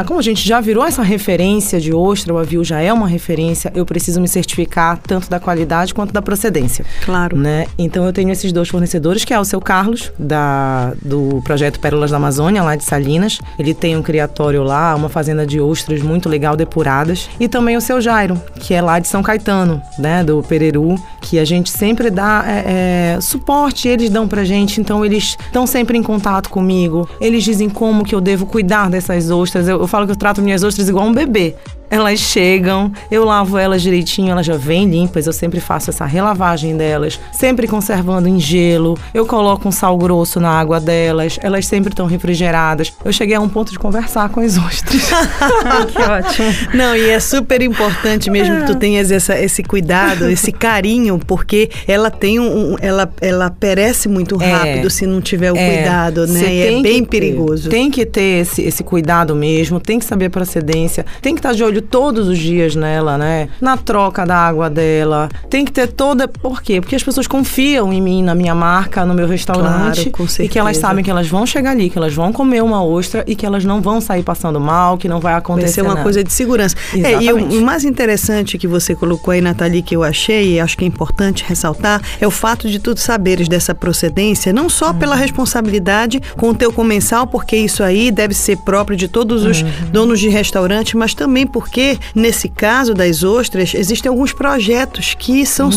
Como 0.07 0.19
a 0.19 0.23
gente 0.23 0.49
já 0.49 0.59
virou 0.59 0.87
essa 0.87 1.03
referência 1.03 1.79
de 1.79 1.93
ostra, 1.93 2.33
o 2.33 2.39
Avil 2.39 2.65
já 2.65 2.81
é 2.81 2.91
uma 2.91 3.07
referência, 3.07 3.71
eu 3.75 3.85
preciso 3.85 4.23
me 4.23 4.27
certificar 4.27 4.99
tanto 5.07 5.29
da 5.29 5.39
qualidade 5.39 5.93
quanto 5.93 6.11
da 6.11 6.23
procedência. 6.23 6.83
Claro. 7.03 7.37
Né? 7.37 7.67
Então 7.79 8.05
eu 8.05 8.13
tenho 8.13 8.31
esses 8.31 8.53
dois 8.53 8.69
fornecedores, 8.69 9.25
que 9.25 9.35
é 9.35 9.41
o 9.41 9.45
seu 9.45 9.61
Carlos, 9.61 10.13
da, 10.19 10.93
do 11.03 11.41
projeto 11.45 11.81
Pérolas 11.81 12.11
da 12.11 12.17
Amazônia, 12.17 12.63
lá 12.63 12.77
de 12.77 12.85
Salinas. 12.85 13.39
Ele 13.59 13.75
tem 13.75 13.97
um 13.97 14.03
criatório 14.03 14.63
lá, 14.63 14.95
uma 14.95 15.09
fazenda 15.09 15.47
de 15.47 15.61
ostras 15.61 16.03
muito 16.03 16.29
legal, 16.29 16.57
depuradas. 16.57 17.29
E 17.39 17.49
também 17.49 17.77
o 17.77 17.81
seu 17.81 18.01
Jairo, 18.01 18.41
que 18.61 18.75
é 18.75 18.81
lá 18.81 18.99
de 18.99 19.09
São 19.09 19.23
Caetano, 19.23 19.81
né? 19.99 20.23
Do 20.23 20.43
Pereru, 20.43 20.97
que 21.21 21.39
a 21.39 21.45
gente 21.45 21.71
sempre 21.71 22.11
dá 22.11 22.45
é, 22.47 23.17
é, 23.17 23.21
suporte, 23.21 23.89
eles 23.89 24.11
dão 24.11 24.29
pra 24.29 24.45
gente, 24.45 24.81
então 24.81 25.05
eles 25.05 25.37
estão 25.47 25.67
sempre 25.67 25.97
em 25.97 26.03
contato 26.03 26.51
comigo. 26.51 27.09
Eles 27.21 27.45
dizem 27.45 27.69
como 27.69 28.05
que 28.05 28.15
eu 28.15 28.21
devo 28.21 28.47
cuidar 28.47 28.91
dessas 28.91 29.31
ostras. 29.31 29.69
Eu, 29.69 29.81
eu 29.81 29.87
falo 29.87 30.07
que 30.07 30.13
eu 30.13 30.17
trato 30.17 30.43
minhas 30.43 30.63
ostras 30.63 30.89
igual 30.89 31.07
um 31.07 31.13
bebê. 31.13 31.55
Elas 31.91 32.19
chegam, 32.19 32.91
eu 33.11 33.25
lavo 33.25 33.57
elas 33.57 33.83
direitinho, 33.83 34.31
elas 34.31 34.47
já 34.47 34.57
vêm 34.57 34.89
limpas, 34.89 35.27
eu 35.27 35.33
sempre 35.33 35.61
faço 35.61 35.91
essa 35.91 36.05
relavagem 36.05 36.74
delas, 36.76 37.19
sempre 37.33 37.66
conservando 37.66 38.28
em 38.28 38.38
gelo. 38.38 38.99
Eu 39.12 39.26
coloco 39.26 39.69
um 39.69 39.73
sal 39.73 39.97
grosso 39.97 40.40
na 40.40 40.50
água 40.50 40.81
delas, 40.81 41.38
elas 41.43 41.66
sempre 41.66 41.90
estão 41.93 42.07
refrigeradas. 42.07 42.93
Eu 43.04 43.12
cheguei 43.12 43.37
a 43.37 43.40
um 43.40 43.49
ponto 43.49 43.71
de 43.73 43.78
conversar 43.78 44.28
com 44.28 44.40
as 44.40 44.57
ostras. 44.59 45.02
que 45.93 46.02
ótimo. 46.02 46.54
Não, 46.75 46.97
e 46.97 47.09
é 47.11 47.21
super 47.21 47.62
importante 47.62 48.31
mesmo 48.31 48.61
que 48.61 48.66
tu 48.66 48.75
tenhas 48.76 49.11
essa, 49.11 49.38
esse 49.38 49.62
cuidado, 49.62 50.28
esse 50.28 50.52
carinho, 50.52 51.19
porque 51.19 51.71
ela 51.87 52.11
tem 52.11 52.38
um. 52.40 52.76
ela, 52.81 53.11
ela 53.21 53.50
perece 53.50 54.09
muito 54.09 54.40
É. 54.43 54.50
rápido 54.52 54.90
se 54.90 55.07
não 55.07 55.21
tiver 55.21 55.52
o 55.52 55.57
É, 55.57 55.75
cuidado, 55.76 56.26
né? 56.26 56.52
E 56.54 56.61
é 56.78 56.83
bem 56.83 57.04
ter. 57.04 57.09
perigoso. 57.11 57.69
Tem 57.71 57.90
que 57.90 58.04
ter 58.04 58.40
esse, 58.43 58.62
esse 58.62 58.83
cuidado 58.83 59.35
mesmo, 59.35 59.78
tem 59.81 59.99
que 59.99 60.04
saber 60.04 60.26
a 60.26 60.31
procedência, 60.31 61.04
tem 61.23 61.35
que 61.35 61.38
estar 61.40 61.52
de 61.54 61.62
olho 61.62 61.81
todos 61.83 62.28
os 62.28 62.38
dias 62.38 62.75
nela, 62.75 63.16
né? 63.19 63.49
Na 63.61 63.76
troca 63.76 64.25
da 64.26 64.37
água 64.37 64.69
dela. 64.71 65.28
Tem 65.49 65.64
que 65.64 65.73
ter 65.73 65.88
toda. 65.88 66.26
Por 66.28 66.62
quê? 66.64 66.80
Porque 66.80 66.97
as 66.97 67.02
pessoas 67.02 67.26
confiam 67.26 67.92
em 67.92 68.00
mim, 68.00 68.23
na 68.23 68.35
minha 68.35 68.54
marca, 68.54 69.04
no 69.04 69.14
meu 69.14 69.26
restaurante. 69.28 70.11
Claro, 70.11 70.11
com 70.11 70.42
e 70.42 70.49
que 70.49 70.59
elas 70.59 70.76
certeza. 70.76 70.80
sabem 70.80 71.04
que 71.04 71.11
elas 71.11 71.28
vão 71.28 71.47
chegar 71.47 71.71
ali, 71.71 71.90
que 71.90 71.99
elas 71.99 72.14
vão 72.14 72.33
comer 72.33 72.62
uma 72.62 72.83
ostra 72.85 73.23
e 73.26 73.37
que 73.37 73.44
elas 73.47 73.64
não 73.64 73.80
vão 73.83 74.00
sair 74.00 74.23
passando 74.23 74.59
mal, 74.61 74.97
que 74.99 75.09
não 75.09 75.21
vai 75.21 75.35
Vai 75.35 75.38
acontecer. 75.40 75.73
ser 75.75 75.83
uma 75.83 75.90
nada. 75.94 76.02
coisa 76.02 76.23
de 76.25 76.33
segurança. 76.33 76.75
É, 76.94 76.97
e 76.97 77.02
o, 77.16 77.21
Exatamente. 77.38 77.56
o 77.59 77.62
mais 77.62 77.85
interessante 77.85 78.56
que 78.59 78.66
você 78.66 78.94
colocou 78.94 79.33
aí, 79.33 79.40
Nathalie, 79.40 79.83
que 79.83 79.94
eu 79.97 80.02
achei, 80.02 80.54
e 80.54 80.61
acho 80.61 80.76
que 80.78 80.85
é 80.85 80.88
importante 80.88 81.44
ressaltar, 81.47 82.00
é 82.21 82.26
o 82.26 82.30
fato 82.30 82.68
de 82.68 82.78
tu 82.78 82.97
saberes 82.97 83.49
dessa 83.49 83.75
procedência, 83.75 84.52
não 84.52 84.68
só 84.68 84.88
Uhum. 84.90 84.94
pela 84.99 85.14
responsabilidade 85.16 86.21
com 86.37 86.50
o 86.50 86.54
teu 86.54 86.73
comensal, 86.73 87.26
porque 87.26 87.56
isso 87.56 87.83
aí 87.83 88.11
deve 88.11 88.33
ser 88.35 88.56
próprio 88.59 88.97
de 88.97 89.09
todos 89.09 89.44
os 89.44 89.62
Uhum. 89.62 89.68
donos 89.92 90.21
de 90.21 90.28
restaurante, 90.28 90.97
mas 90.97 91.14
também 91.14 91.47
porque, 91.47 91.99
nesse 92.14 92.49
caso 92.49 92.94
das 92.94 93.23
ostras, 93.23 93.75
existem 93.75 94.09
alguns 94.09 94.33
projetos 94.33 95.14
que 95.18 95.40
Uhum. 95.40 95.47
são 95.47 95.73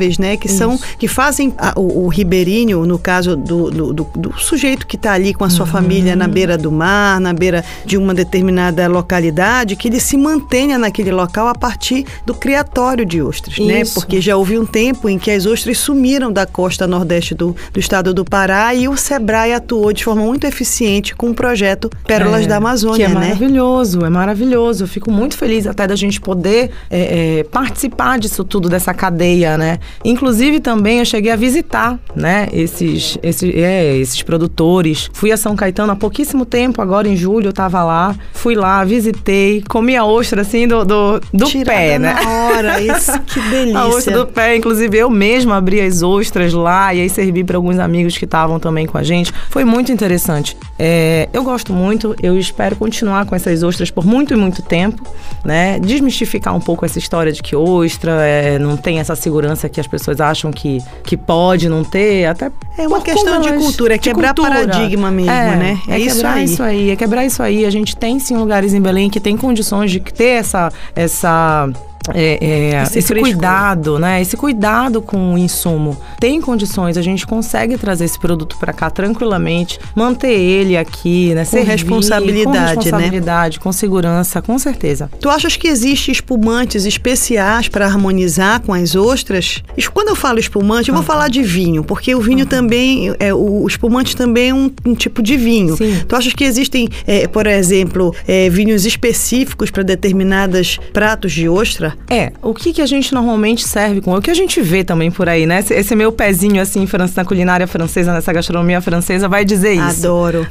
sustentáveis, 0.00 0.18
né? 0.18 0.36
Que 0.36 0.48
são, 0.48 0.78
que 0.98 1.06
fazem 1.06 1.52
a- 1.58 1.74
o, 1.76 2.04
o 2.04 2.08
ribeirinho, 2.08 2.84
no 2.86 2.98
caso 2.98 3.36
do, 3.36 3.70
do, 3.70 3.92
do- 3.92 4.06
do 4.16 4.38
sujeito 4.40 4.86
que 4.86 4.96
está 4.96 5.12
ali 5.12 5.34
com 5.34 5.44
a 5.44 5.50
sua 5.50 5.66
Uhum. 5.66 5.72
família 5.72 6.16
na 6.16 6.26
beira 6.26 6.56
do 6.56 6.72
mar, 6.72 7.20
na 7.20 7.32
beira 7.32 7.64
de 7.84 7.96
uma 7.98 8.14
determinada 8.14 8.86
localidade, 8.88 9.76
que 9.76 9.88
ele 9.88 10.00
se 10.00 10.16
mantenha 10.16 10.78
naquele 10.78 11.10
local 11.10 11.46
a 11.48 11.54
partir 11.54 12.06
do 12.24 12.34
criatório 12.34 13.04
de 13.04 13.20
ostras, 13.20 13.58
né? 13.58 13.82
Isso. 13.82 13.94
Porque 13.94 14.20
já 14.20 14.36
houve 14.36 14.58
um 14.58 14.64
tempo 14.66 15.08
em 15.08 15.18
que 15.18 15.30
as 15.30 15.44
ostras 15.46 15.78
sumiram 15.78 16.32
da 16.32 16.46
costa 16.46 16.86
nordeste 16.86 17.34
do, 17.34 17.54
do 17.72 17.78
estado 17.80 18.14
do 18.14 18.24
Pará 18.24 18.74
e 18.74 18.88
o 18.88 18.96
Sebrae 18.96 19.52
atuou 19.52 19.92
de 19.92 20.04
forma 20.04 20.22
muito 20.22 20.46
eficiente 20.46 21.14
com 21.14 21.30
o 21.30 21.34
projeto 21.34 21.90
Pérolas 22.06 22.44
É, 22.44 22.48
da 22.48 22.56
Amazônia, 22.56 22.96
Que 22.96 23.02
é 23.02 23.08
né? 23.08 23.14
maravilhoso, 23.26 24.04
é 24.04 24.10
maravilhoso. 24.10 24.84
Eu 24.84 24.88
fico 24.88 25.10
muito 25.10 25.36
feliz 25.36 25.66
até 25.66 25.86
da 25.86 25.96
gente 25.96 26.20
poder 26.20 26.70
é, 26.90 27.38
é, 27.40 27.44
participar 27.44 28.18
disso 28.18 28.44
tudo, 28.44 28.68
dessa 28.68 28.94
cadeia, 28.94 29.56
né? 29.58 29.78
Inclusive 30.04 30.60
também 30.60 30.98
eu 30.98 31.04
cheguei 31.04 31.32
a 31.32 31.36
visitar, 31.36 31.98
né, 32.14 32.48
esses, 32.52 33.18
esses, 33.22 33.54
é, 33.54 33.96
esses 33.96 34.22
produtores. 34.22 35.10
Fui 35.12 35.32
a 35.32 35.36
São 35.36 35.54
Caetano 35.56 35.92
há 35.92 35.96
pouquíssimo 35.96 36.44
tempo, 36.44 36.80
agora 36.80 37.08
em 37.08 37.16
julho 37.16 37.48
eu 37.48 37.52
tava 37.52 37.82
lá. 37.82 38.14
Fui 38.32 38.54
lá, 38.54 38.84
visitei, 38.84 39.62
comi 39.68 39.96
a 39.96 40.04
ostra 40.04 40.42
assim 40.42 40.66
do, 40.66 40.84
do, 40.84 41.20
do 41.32 41.50
pé, 41.64 41.98
né? 41.98 42.14
hora, 42.26 42.80
isso, 42.80 43.18
que 43.20 43.40
delícia. 43.40 43.78
A 43.78 43.88
ostra 43.88 44.18
do 44.18 44.26
pé, 44.26 44.56
inclusive 44.56 44.96
eu 44.96 45.10
mesma 45.10 45.56
abri 45.56 45.80
as 45.80 46.02
ostras 46.02 46.52
lá 46.52 46.94
e 46.94 47.00
aí 47.00 47.08
servi 47.08 47.44
para 47.44 47.56
alguns 47.56 47.78
amigos 47.78 48.16
que 48.16 48.24
estavam 48.24 48.58
também 48.58 48.86
com 48.86 48.98
a 48.98 49.02
gente. 49.02 49.32
Foi 49.50 49.64
muito 49.64 49.92
interessante. 49.92 50.56
É, 50.78 51.28
eu 51.32 51.42
gosto 51.42 51.72
muito, 51.72 52.14
eu 52.22 52.38
espero 52.38 52.76
continuar 52.76 53.26
com 53.26 53.34
essas 53.34 53.62
ostras 53.62 53.90
por 53.90 54.04
muito 54.04 54.32
e 54.32 54.36
muito 54.36 54.62
tempo, 54.62 55.02
né? 55.44 55.78
Desmistificar 55.78 56.54
um 56.54 56.60
pouco 56.60 56.84
essa 56.84 56.98
história 56.98 57.32
de 57.32 57.42
que 57.42 57.54
ostra 57.54 58.12
é, 58.22 58.58
não 58.58 58.76
tem 58.76 58.98
essa 58.98 59.14
segurança 59.14 59.68
que 59.68 59.79
as 59.80 59.86
pessoas 59.86 60.20
acham 60.20 60.50
que, 60.50 60.78
que 61.02 61.16
pode 61.16 61.68
não 61.68 61.82
ter, 61.82 62.26
até 62.26 62.50
É 62.78 62.86
uma 62.86 63.00
questão 63.00 63.40
de 63.40 63.52
cultura, 63.54 63.94
é 63.94 63.98
de 63.98 64.02
quebrar 64.02 64.34
paradigma 64.34 65.10
mesmo, 65.10 65.30
É, 65.30 65.56
né? 65.56 65.78
É, 65.88 65.94
É 65.94 65.98
isso 65.98 66.16
quebrar 66.16 66.32
aí. 66.34 66.44
isso 66.44 66.62
aí, 66.62 66.90
é 66.90 66.96
quebrar 66.96 67.24
isso 67.26 67.42
aí. 67.42 67.64
A 67.64 67.70
gente 67.70 67.96
tem 67.96 68.18
sim 68.18 68.36
lugares 68.36 68.74
em 68.74 68.80
Belém 68.80 69.08
que 69.10 69.20
tem 69.20 69.36
condições 69.36 69.90
de 69.90 70.00
ter 70.00 70.38
essa 70.40 70.70
essa 70.94 71.68
é, 72.14 72.38
é, 72.40 72.82
Esse 72.82 72.98
esse, 72.98 73.08
frescor. 73.08 73.32
cuidado, 73.32 73.98
né? 73.98 74.20
Esse 74.20 74.36
cuidado 74.36 75.02
com 75.02 75.34
o 75.34 75.38
insumo. 75.38 76.00
Tem 76.18 76.40
condições, 76.40 76.96
a 76.96 77.02
gente 77.02 77.26
consegue 77.26 77.76
trazer 77.76 78.04
esse 78.06 78.18
produto 78.18 78.56
para 78.58 78.72
cá 78.72 78.90
tranquilamente, 78.90 79.78
manter 79.94 80.32
ele 80.32 80.76
aqui, 80.76 81.34
né? 81.34 81.44
Servir, 81.44 81.68
responsabilidade, 81.68 82.44
com 82.44 82.52
né? 82.52 82.66
responsabilidade, 82.66 83.60
com 83.60 83.72
segurança, 83.72 84.40
com 84.40 84.58
certeza. 84.58 85.10
Tu 85.20 85.28
achas 85.28 85.56
que 85.56 85.68
existe 85.68 86.10
espumantes 86.10 86.86
especiais 86.86 87.68
para 87.68 87.86
harmonizar 87.86 88.60
com 88.60 88.72
as 88.72 88.94
ostras? 88.94 89.62
Quando 89.92 90.08
eu 90.08 90.16
falo 90.16 90.38
espumante, 90.38 90.88
eu 90.88 90.94
vou 90.94 91.04
falar 91.04 91.28
de 91.28 91.42
vinho, 91.42 91.84
porque 91.84 92.14
o 92.14 92.20
vinho 92.20 92.46
também, 92.46 93.14
é, 93.18 93.34
o 93.34 93.66
espumante 93.66 94.16
também 94.16 94.50
é 94.50 94.54
um, 94.54 94.70
um 94.86 94.94
tipo 94.94 95.22
de 95.22 95.36
vinho. 95.36 95.76
Sim. 95.76 96.02
Tu 96.08 96.16
achas 96.16 96.32
que 96.32 96.44
existem, 96.44 96.88
é, 97.06 97.28
por 97.28 97.46
exemplo, 97.46 98.14
é, 98.26 98.48
vinhos 98.48 98.86
específicos 98.86 99.70
para 99.70 99.82
determinadas 99.82 100.78
pratos 100.92 101.32
de 101.32 101.48
ostra? 101.48 101.89
É, 102.08 102.32
o 102.42 102.54
que, 102.54 102.72
que 102.72 102.82
a 102.82 102.86
gente 102.86 103.12
normalmente 103.14 103.66
serve 103.66 104.00
com? 104.00 104.14
O 104.14 104.20
que 104.20 104.30
a 104.30 104.34
gente 104.34 104.60
vê 104.60 104.84
também 104.84 105.10
por 105.10 105.28
aí, 105.28 105.46
né? 105.46 105.64
Esse, 105.70 105.94
meu 105.94 106.12
pezinho 106.12 106.60
assim 106.60 106.86
na 107.16 107.24
culinária 107.24 107.66
francesa, 107.66 108.12
nessa 108.12 108.32
gastronomia 108.32 108.80
francesa, 108.80 109.28
vai 109.28 109.44
dizer 109.44 109.74
isso. 109.74 110.06
Adoro. 110.06 110.46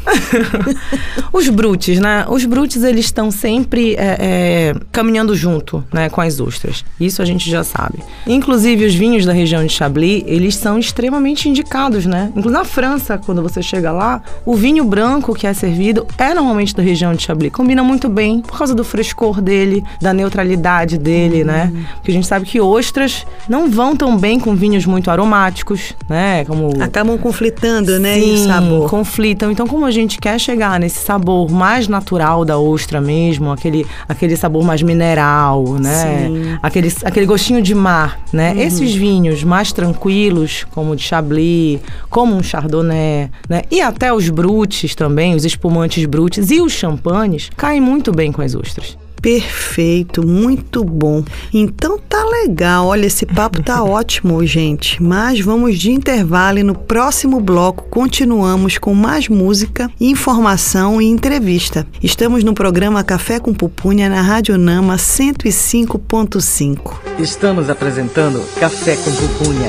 Os 1.31 1.49
brutes, 1.49 1.99
né? 1.99 2.25
Os 2.29 2.45
brutes, 2.45 2.83
eles 2.83 3.05
estão 3.05 3.31
sempre 3.31 3.95
é, 3.95 4.17
é, 4.19 4.75
caminhando 4.91 5.35
junto, 5.35 5.83
né? 5.91 6.09
Com 6.09 6.21
as 6.21 6.39
ostras. 6.39 6.83
Isso 6.99 7.21
a 7.21 7.25
gente 7.25 7.49
já 7.49 7.63
sabe. 7.63 7.99
Inclusive, 8.27 8.85
os 8.85 8.95
vinhos 8.95 9.25
da 9.25 9.33
região 9.33 9.65
de 9.65 9.71
Chablis, 9.71 10.23
eles 10.25 10.55
são 10.55 10.79
extremamente 10.79 11.47
indicados, 11.49 12.05
né? 12.05 12.31
Inclusive, 12.35 12.53
na 12.53 12.65
França, 12.65 13.17
quando 13.17 13.41
você 13.41 13.61
chega 13.61 13.91
lá, 13.91 14.21
o 14.45 14.55
vinho 14.55 14.83
branco 14.83 15.33
que 15.33 15.45
é 15.45 15.53
servido 15.53 16.05
é 16.17 16.33
normalmente 16.33 16.75
da 16.75 16.83
região 16.83 17.13
de 17.13 17.23
Chablis. 17.23 17.51
Combina 17.51 17.83
muito 17.83 18.09
bem, 18.09 18.41
por 18.41 18.57
causa 18.57 18.73
do 18.73 18.83
frescor 18.83 19.41
dele, 19.41 19.83
da 20.01 20.13
neutralidade 20.13 20.97
dele, 20.97 21.28
né? 21.43 21.71
Porque 21.95 22.11
a 22.11 22.13
gente 22.13 22.27
sabe 22.27 22.45
que 22.45 22.59
ostras 22.59 23.25
não 23.47 23.69
vão 23.69 23.95
tão 23.95 24.17
bem 24.17 24.39
com 24.39 24.55
vinhos 24.55 24.85
muito 24.85 25.09
aromáticos, 25.09 25.93
né? 26.09 26.45
Como 26.45 26.71
Acabam 26.81 27.17
conflitando, 27.17 27.99
né? 27.99 28.15
Sim, 28.15 28.33
em 28.33 28.47
sabor. 28.47 28.89
conflitam. 28.89 29.51
Então, 29.51 29.67
como 29.67 29.85
a 29.85 29.91
gente 29.91 30.19
quer 30.19 30.39
chegar 30.39 30.79
nesse 30.79 30.99
sabor 30.99 31.49
mais 31.49 31.87
natural 31.87 32.43
da 32.43 32.57
ostra 32.57 32.99
mesmo, 33.01 33.51
aquele, 33.51 33.85
aquele 34.07 34.35
sabor 34.35 34.63
mais 34.63 34.81
mineral, 34.81 35.63
né? 35.79 36.27
Sim. 36.27 36.57
Aquele, 36.61 36.93
aquele 37.03 37.25
gostinho 37.25 37.61
de 37.61 37.75
mar, 37.75 38.19
né? 38.33 38.53
Esses 38.57 38.93
vinhos 38.93 39.43
mais 39.43 39.71
tranquilos, 39.71 40.65
como 40.71 40.91
o 40.91 40.95
de 40.95 41.03
Chablis, 41.03 41.79
como 42.09 42.35
um 42.35 42.43
Chardonnay, 42.43 43.29
né? 43.47 43.63
E 43.71 43.81
até 43.81 44.13
os 44.13 44.29
brutes 44.29 44.95
também, 44.95 45.35
os 45.35 45.45
espumantes 45.45 46.05
brutes 46.05 46.51
e 46.51 46.61
os 46.61 46.73
champanhes, 46.73 47.49
caem 47.55 47.81
muito 47.81 48.11
bem 48.11 48.31
com 48.31 48.41
as 48.41 48.55
ostras. 48.55 48.97
Perfeito, 49.21 50.25
muito 50.25 50.83
bom. 50.83 51.23
Então 51.53 51.99
tá 51.99 52.23
legal. 52.25 52.87
Olha, 52.87 53.05
esse 53.05 53.25
papo 53.25 53.61
tá 53.61 53.83
ótimo, 53.89 54.45
gente. 54.45 55.01
Mas 55.01 55.39
vamos 55.39 55.77
de 55.77 55.91
intervalo 55.91 56.59
e 56.59 56.63
no 56.63 56.75
próximo 56.75 57.39
bloco 57.39 57.85
continuamos 57.89 58.77
com 58.77 58.93
mais 58.93 59.27
música, 59.27 59.89
informação 59.99 61.01
e 61.01 61.05
entrevista. 61.05 61.85
Estamos 62.01 62.43
no 62.43 62.53
programa 62.53 63.03
Café 63.03 63.39
com 63.39 63.53
Pupunha 63.53 64.07
na 64.09 64.21
Rádio 64.21 64.57
Nama 64.57 64.95
105.5. 64.95 66.93
Estamos 67.19 67.69
apresentando 67.69 68.41
Café 68.59 68.95
com 68.95 69.11
Pupunha. 69.11 69.67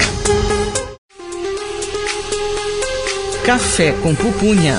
Café 3.45 3.93
com 4.03 4.15
Pupunha. 4.15 4.79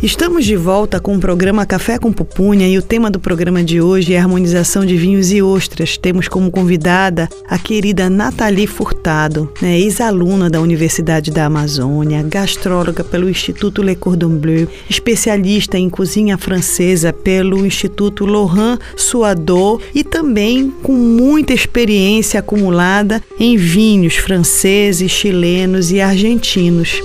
Estamos 0.00 0.44
de 0.44 0.54
volta 0.54 1.00
com 1.00 1.16
o 1.16 1.18
programa 1.18 1.66
Café 1.66 1.98
com 1.98 2.12
Pupunha 2.12 2.68
e 2.68 2.78
o 2.78 2.82
tema 2.82 3.10
do 3.10 3.18
programa 3.18 3.64
de 3.64 3.80
hoje 3.80 4.14
é 4.14 4.18
harmonização 4.18 4.86
de 4.86 4.96
vinhos 4.96 5.32
e 5.32 5.42
ostras. 5.42 5.98
Temos 5.98 6.28
como 6.28 6.52
convidada 6.52 7.28
a 7.48 7.58
querida 7.58 8.08
Nathalie 8.08 8.68
Furtado, 8.68 9.52
né, 9.60 9.76
ex-aluna 9.76 10.48
da 10.48 10.60
Universidade 10.60 11.32
da 11.32 11.46
Amazônia, 11.46 12.22
gastróloga 12.22 13.02
pelo 13.02 13.28
Instituto 13.28 13.82
Le 13.82 13.96
Cordon 13.96 14.36
Bleu, 14.36 14.68
especialista 14.88 15.76
em 15.76 15.90
cozinha 15.90 16.38
francesa 16.38 17.12
pelo 17.12 17.66
Instituto 17.66 18.24
Laurent 18.24 18.78
Suadot 18.94 19.84
e 19.92 20.04
também 20.04 20.70
com 20.80 20.92
muita 20.92 21.52
experiência 21.52 22.38
acumulada 22.38 23.20
em 23.36 23.56
vinhos 23.56 24.14
franceses, 24.14 25.10
chilenos 25.10 25.90
e 25.90 26.00
argentinos. 26.00 27.02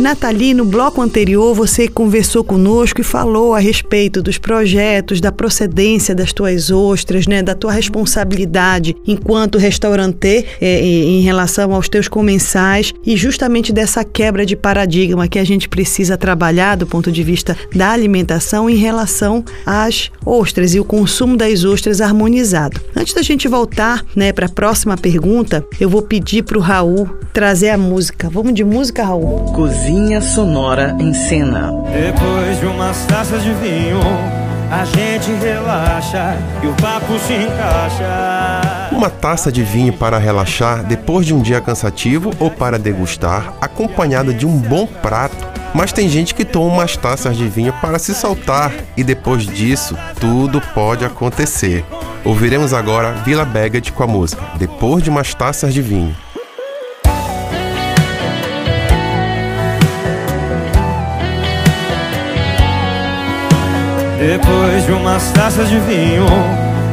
Nathalie, 0.00 0.54
no 0.54 0.64
bloco 0.64 1.00
anterior 1.00 1.54
você 1.54 1.86
conversou 1.86 2.42
conosco 2.42 3.00
e 3.00 3.04
falou 3.04 3.54
a 3.54 3.60
respeito 3.60 4.20
dos 4.20 4.38
projetos, 4.38 5.20
da 5.20 5.30
procedência 5.30 6.16
das 6.16 6.32
tuas 6.32 6.68
ostras, 6.68 7.28
né, 7.28 7.42
da 7.42 7.54
tua 7.54 7.70
responsabilidade 7.70 8.96
enquanto 9.06 9.56
restaurante 9.56 10.44
eh, 10.60 10.80
em 10.84 11.20
relação 11.20 11.72
aos 11.72 11.88
teus 11.88 12.08
comensais 12.08 12.92
e 13.06 13.16
justamente 13.16 13.72
dessa 13.72 14.02
quebra 14.02 14.44
de 14.44 14.56
paradigma 14.56 15.28
que 15.28 15.38
a 15.38 15.44
gente 15.44 15.68
precisa 15.68 16.16
trabalhar 16.16 16.74
do 16.74 16.88
ponto 16.88 17.12
de 17.12 17.22
vista 17.22 17.56
da 17.72 17.90
alimentação 17.92 18.68
em 18.68 18.76
relação 18.76 19.44
às 19.64 20.10
ostras 20.26 20.74
e 20.74 20.80
o 20.80 20.84
consumo 20.84 21.36
das 21.36 21.62
ostras 21.62 22.00
harmonizado. 22.00 22.80
Antes 22.96 23.14
da 23.14 23.22
gente 23.22 23.46
voltar, 23.46 24.04
né, 24.16 24.32
para 24.32 24.46
a 24.46 24.52
próxima 24.52 24.96
pergunta, 24.96 25.64
eu 25.78 25.88
vou 25.88 26.02
pedir 26.02 26.42
para 26.42 26.58
o 26.58 26.60
Raul 26.60 27.08
trazer 27.32 27.70
a 27.70 27.78
música. 27.78 28.28
Vamos 28.28 28.54
de 28.54 28.64
música, 28.64 29.04
Raul? 29.04 29.52
Cozinha 29.52 29.83
Sonora 30.22 30.96
em 30.98 31.12
Cena. 31.12 31.70
Depois 31.92 32.58
de 32.58 32.64
umas 32.64 33.04
taças 33.04 33.42
de 33.42 33.52
vinho, 33.52 34.00
a 34.70 34.82
gente 34.86 35.30
relaxa 35.32 36.38
e 36.62 36.66
o 36.66 36.72
papo 36.72 37.18
se 37.18 37.34
encaixa. 37.34 38.88
Uma 38.90 39.10
taça 39.10 39.52
de 39.52 39.62
vinho 39.62 39.92
para 39.92 40.16
relaxar 40.16 40.82
depois 40.82 41.26
de 41.26 41.34
um 41.34 41.42
dia 41.42 41.60
cansativo 41.60 42.30
ou 42.40 42.50
para 42.50 42.78
degustar, 42.78 43.52
acompanhada 43.60 44.32
de 44.32 44.46
um 44.46 44.56
bom 44.56 44.86
prato, 44.86 45.36
Mas 45.74 45.92
tem 45.92 46.08
gente 46.08 46.34
que 46.36 46.44
toma 46.44 46.72
umas 46.72 46.96
taças 46.96 47.36
de 47.36 47.48
vinho 47.48 47.72
para 47.80 47.98
se 47.98 48.14
soltar 48.14 48.72
e 48.96 49.02
depois 49.02 49.44
disso 49.44 49.98
tudo 50.20 50.60
pode 50.72 51.04
acontecer. 51.04 51.84
Ouviremos 52.24 52.72
agora 52.72 53.12
Vila 53.24 53.44
Baggett 53.44 53.92
com 53.92 54.04
a 54.04 54.06
música 54.06 54.40
Depois 54.56 55.02
de 55.02 55.10
umas 55.10 55.34
taças 55.34 55.74
de 55.74 55.82
vinho. 55.82 56.16
Depois 64.26 64.86
de 64.86 64.92
umas 64.92 65.30
taças 65.32 65.68
de 65.68 65.78
vinho, 65.80 66.24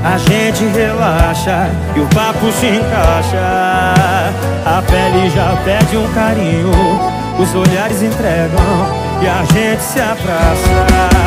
a 0.04 0.18
gente 0.18 0.66
relaxa 0.66 1.70
e 1.96 2.02
o 2.02 2.08
papo 2.08 2.52
se 2.52 2.66
encaixa. 2.66 3.94
A 4.66 4.82
pele 4.86 5.30
já 5.30 5.56
pede 5.64 5.96
um 5.96 6.12
carinho, 6.12 6.70
os 7.40 7.56
olhares 7.56 8.04
entregam 8.04 8.60
e 9.22 9.28
a 9.30 9.46
gente 9.54 9.82
se 9.82 10.02
abraça. 10.02 11.22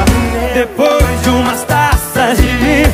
Depois 0.52 1.22
de 1.22 1.30
umas 1.30 1.64
taças 1.64 2.36
de 2.36 2.48
vinho, 2.48 2.92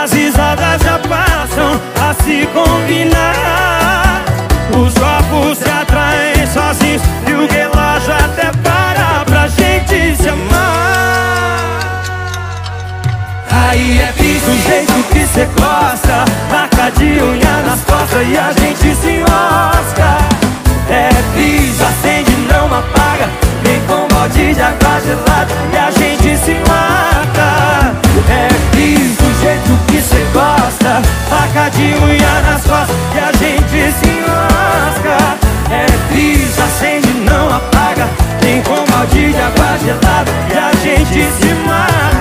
as 0.00 0.12
risadas 0.12 0.80
já 0.82 1.00
passam 1.00 1.80
a 2.00 2.14
se 2.22 2.46
combinar. 2.54 4.22
Os 4.70 4.94
copos 4.94 5.58
se 5.58 5.68
atraem 5.68 6.46
sozinhos 6.46 7.02
e 7.26 7.32
o 7.32 7.44
relógio 7.48 8.14
até 8.14 8.52
para 8.62 9.24
pra 9.24 9.48
gente 9.48 10.16
se 10.16 10.28
amar. 10.28 10.51
Aí 13.72 14.00
é 14.00 14.12
bis 14.20 14.42
do 14.42 14.68
jeito 14.68 14.92
que 15.10 15.26
cê 15.26 15.48
gosta 15.56 16.26
Marca 16.50 16.90
de 16.90 17.22
unha 17.22 17.62
nas 17.64 17.80
costas 17.80 18.28
e 18.28 18.36
a 18.36 18.52
gente 18.52 18.94
se 18.94 19.08
enrosca. 19.08 20.18
É 20.90 21.08
bis, 21.34 21.80
acende, 21.80 22.32
não 22.52 22.66
apaga 22.66 23.30
Vem 23.62 23.80
com 23.86 24.06
balde 24.14 24.52
de 24.52 24.60
água 24.60 25.00
gelada 25.00 25.54
e 25.72 25.76
a 25.78 25.90
gente 25.90 26.36
se 26.36 26.54
mata. 26.68 27.94
É 28.28 28.48
bis 28.76 29.16
do 29.16 29.40
jeito 29.40 29.78
que 29.86 30.02
cê 30.02 30.22
gosta 30.34 31.00
Marca 31.30 31.70
de 31.70 31.94
unha 31.94 32.42
nas 32.42 32.62
costas 32.64 32.96
e 33.14 33.18
a 33.20 33.32
gente 33.32 33.94
se 33.96 34.10
enrosca. 34.10 35.38
É 35.70 35.86
bis, 36.12 36.58
acende, 36.58 37.08
não 37.24 37.48
apaga 37.48 38.06
Vem 38.42 38.60
com 38.64 38.84
balde 38.92 39.32
de 39.32 39.40
água 39.40 39.78
gelada 39.82 40.30
e 40.52 40.58
a 40.58 40.72
gente 40.84 41.32
se 41.40 41.54
mata 41.66 42.11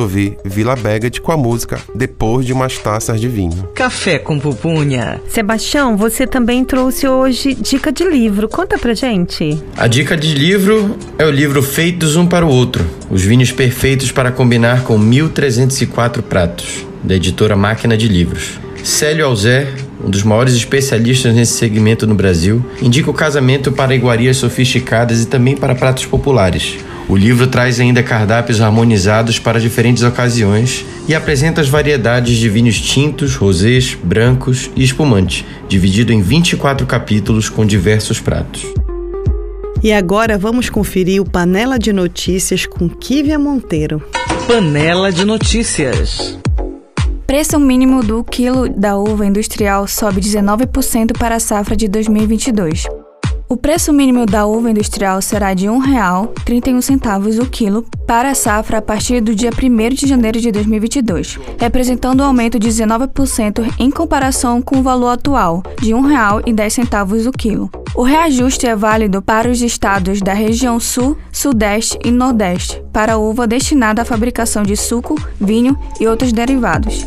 ouvir 0.00 0.36
Vila 0.44 0.76
Baggett 0.76 1.20
com 1.20 1.32
a 1.32 1.36
música 1.36 1.78
Depois 1.94 2.46
de 2.46 2.52
umas 2.52 2.78
taças 2.78 3.20
de 3.20 3.28
vinho. 3.28 3.68
Café 3.74 4.18
com 4.18 4.38
pupunha. 4.38 5.20
Sebastião, 5.28 5.96
você 5.96 6.26
também 6.26 6.64
trouxe 6.64 7.06
hoje 7.06 7.54
dica 7.54 7.92
de 7.92 8.04
livro. 8.04 8.48
Conta 8.48 8.78
pra 8.78 8.94
gente. 8.94 9.60
A 9.76 9.86
dica 9.86 10.16
de 10.16 10.34
livro 10.34 10.96
é 11.18 11.24
o 11.24 11.30
livro 11.30 11.62
Feitos 11.62 12.16
Um 12.16 12.26
para 12.26 12.44
o 12.44 12.48
Outro: 12.48 12.84
Os 13.10 13.22
vinhos 13.22 13.52
perfeitos 13.52 14.10
para 14.10 14.30
combinar 14.30 14.84
com 14.84 14.98
1304 14.98 16.22
pratos, 16.22 16.86
da 17.02 17.14
editora 17.14 17.56
Máquina 17.56 17.96
de 17.96 18.08
Livros. 18.08 18.58
Célio 18.82 19.26
Alzé, 19.26 19.68
um 20.02 20.08
dos 20.08 20.22
maiores 20.22 20.54
especialistas 20.54 21.34
nesse 21.34 21.52
segmento 21.52 22.06
no 22.06 22.14
Brasil, 22.14 22.64
indica 22.80 23.10
o 23.10 23.14
casamento 23.14 23.70
para 23.70 23.94
iguarias 23.94 24.38
sofisticadas 24.38 25.22
e 25.22 25.26
também 25.26 25.56
para 25.56 25.74
pratos 25.74 26.06
populares. 26.06 26.78
O 27.10 27.16
livro 27.16 27.48
traz 27.48 27.80
ainda 27.80 28.04
cardápios 28.04 28.60
harmonizados 28.60 29.36
para 29.36 29.58
diferentes 29.58 30.04
ocasiões 30.04 30.86
e 31.08 31.14
apresenta 31.14 31.60
as 31.60 31.68
variedades 31.68 32.36
de 32.36 32.48
vinhos 32.48 32.80
tintos, 32.80 33.34
rosés, 33.34 33.98
brancos 34.00 34.70
e 34.76 34.84
espumante, 34.84 35.44
dividido 35.68 36.12
em 36.12 36.22
24 36.22 36.86
capítulos 36.86 37.48
com 37.48 37.66
diversos 37.66 38.20
pratos. 38.20 38.64
E 39.82 39.92
agora 39.92 40.38
vamos 40.38 40.70
conferir 40.70 41.20
o 41.20 41.28
Panela 41.28 41.80
de 41.80 41.92
Notícias 41.92 42.64
com 42.64 42.88
Kívia 42.88 43.40
Monteiro. 43.40 44.00
Panela 44.46 45.10
de 45.10 45.24
notícias. 45.24 46.38
Preço 47.26 47.58
mínimo 47.58 48.04
do 48.04 48.22
quilo 48.22 48.68
da 48.68 48.96
uva 48.96 49.26
industrial 49.26 49.88
sobe 49.88 50.20
19% 50.20 51.18
para 51.18 51.34
a 51.34 51.40
safra 51.40 51.74
de 51.74 51.88
2022. 51.88 52.99
O 53.52 53.56
preço 53.56 53.92
mínimo 53.92 54.26
da 54.26 54.46
uva 54.46 54.70
industrial 54.70 55.20
será 55.20 55.54
de 55.54 55.66
R$ 55.66 55.72
1,31 55.72 57.42
o 57.42 57.46
quilo 57.50 57.84
para 58.06 58.30
a 58.30 58.34
safra 58.34 58.78
a 58.78 58.82
partir 58.82 59.20
do 59.20 59.34
dia 59.34 59.50
1 59.50 59.88
de 59.92 60.06
janeiro 60.06 60.40
de 60.40 60.52
2022, 60.52 61.36
representando 61.58 62.20
um 62.20 62.26
aumento 62.26 62.60
de 62.60 62.68
19% 62.68 63.74
em 63.76 63.90
comparação 63.90 64.62
com 64.62 64.78
o 64.78 64.82
valor 64.84 65.08
atual, 65.08 65.64
de 65.82 65.92
R$ 65.92 66.00
1,10 66.00 67.26
o 67.26 67.32
quilo. 67.32 67.68
O 67.92 68.04
reajuste 68.04 68.68
é 68.68 68.76
válido 68.76 69.20
para 69.20 69.50
os 69.50 69.60
estados 69.60 70.20
da 70.20 70.32
região 70.32 70.78
Sul, 70.78 71.18
Sudeste 71.32 71.98
e 72.04 72.12
Nordeste, 72.12 72.80
para 72.92 73.14
a 73.14 73.18
uva 73.18 73.48
destinada 73.48 74.02
à 74.02 74.04
fabricação 74.04 74.62
de 74.62 74.76
suco, 74.76 75.16
vinho 75.40 75.76
e 75.98 76.06
outros 76.06 76.32
derivados. 76.32 77.04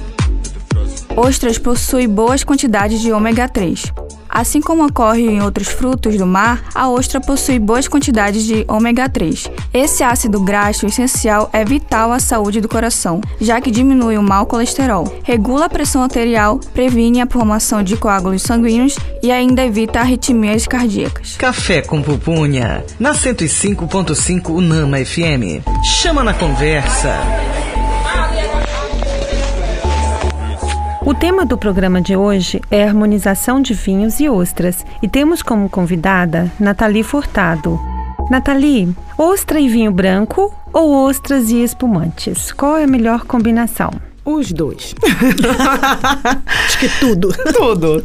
Ostras 1.16 1.58
possui 1.58 2.06
boas 2.06 2.44
quantidades 2.44 3.00
de 3.00 3.14
ômega 3.14 3.48
3. 3.48 3.94
Assim 4.34 4.60
como 4.60 4.84
ocorre 4.84 5.22
em 5.22 5.43
outros 5.43 5.67
frutos 5.67 6.17
do 6.17 6.26
mar, 6.26 6.63
a 6.74 6.89
ostra 6.89 7.22
possui 7.22 7.60
boas 7.60 7.88
quantidades 7.88 8.43
de 8.43 8.65
ômega 8.67 9.08
3. 9.08 9.48
Esse 9.72 10.04
ácido 10.04 10.41
graxo 10.41 10.88
essencial 10.88 11.52
é 11.54 11.63
vital 11.63 12.12
à 12.12 12.19
saúde 12.19 12.60
do 12.60 12.67
coração, 12.67 13.22
já 13.39 13.62
que 13.62 13.69
diminui 13.69 14.17
o 14.17 14.24
mau 14.24 14.48
colesterol, 14.48 15.22
regula 15.24 15.65
a 15.65 15.69
pressão 15.69 16.02
arterial, 16.02 16.60
previne 16.74 17.22
a 17.22 17.28
formação 17.28 17.84
de 17.84 17.96
coágulos 17.96 18.41
sanguíneos 18.41 18.98
e 19.22 19.32
ainda 19.32 19.63
evita 19.63 20.00
arritmias 20.00 20.65
cardíacas. 20.65 21.36
Café 21.38 21.84
com 21.84 22.02
pupunha. 22.02 22.84
Na 23.00 23.13
105.5 23.13 24.50
Unama 24.50 24.98
FM. 24.98 25.62
Chama 26.02 26.24
na 26.24 26.34
conversa. 26.34 27.19
O 31.06 31.13
tema 31.13 31.46
do 31.46 31.58
programa 31.58 32.02
de 32.02 32.16
hoje 32.16 32.62
é 32.72 32.82
harmonização 32.82 33.62
de 33.62 33.74
vinhos 33.74 34.22
e 34.22 34.30
ostras 34.30 34.86
e 35.02 35.08
temos 35.10 35.42
como 35.42 35.70
convidada 35.70 36.50
Nathalie 36.58 37.04
Furtado. 37.04 37.78
Nathalie, 38.30 38.96
ostra 39.18 39.60
e 39.60 39.68
vinho 39.68 39.92
branco 39.92 40.54
ou 40.72 41.06
ostras 41.06 41.50
e 41.50 41.62
espumantes? 41.62 42.54
Qual 42.54 42.78
é 42.78 42.86
a 42.86 42.88
melhor 42.88 43.26
combinação? 43.26 43.92
Os 44.24 44.54
dois. 44.54 44.96
Acho 46.66 46.80
que 46.80 46.88
tudo. 47.02 47.34
Tudo. 47.52 48.02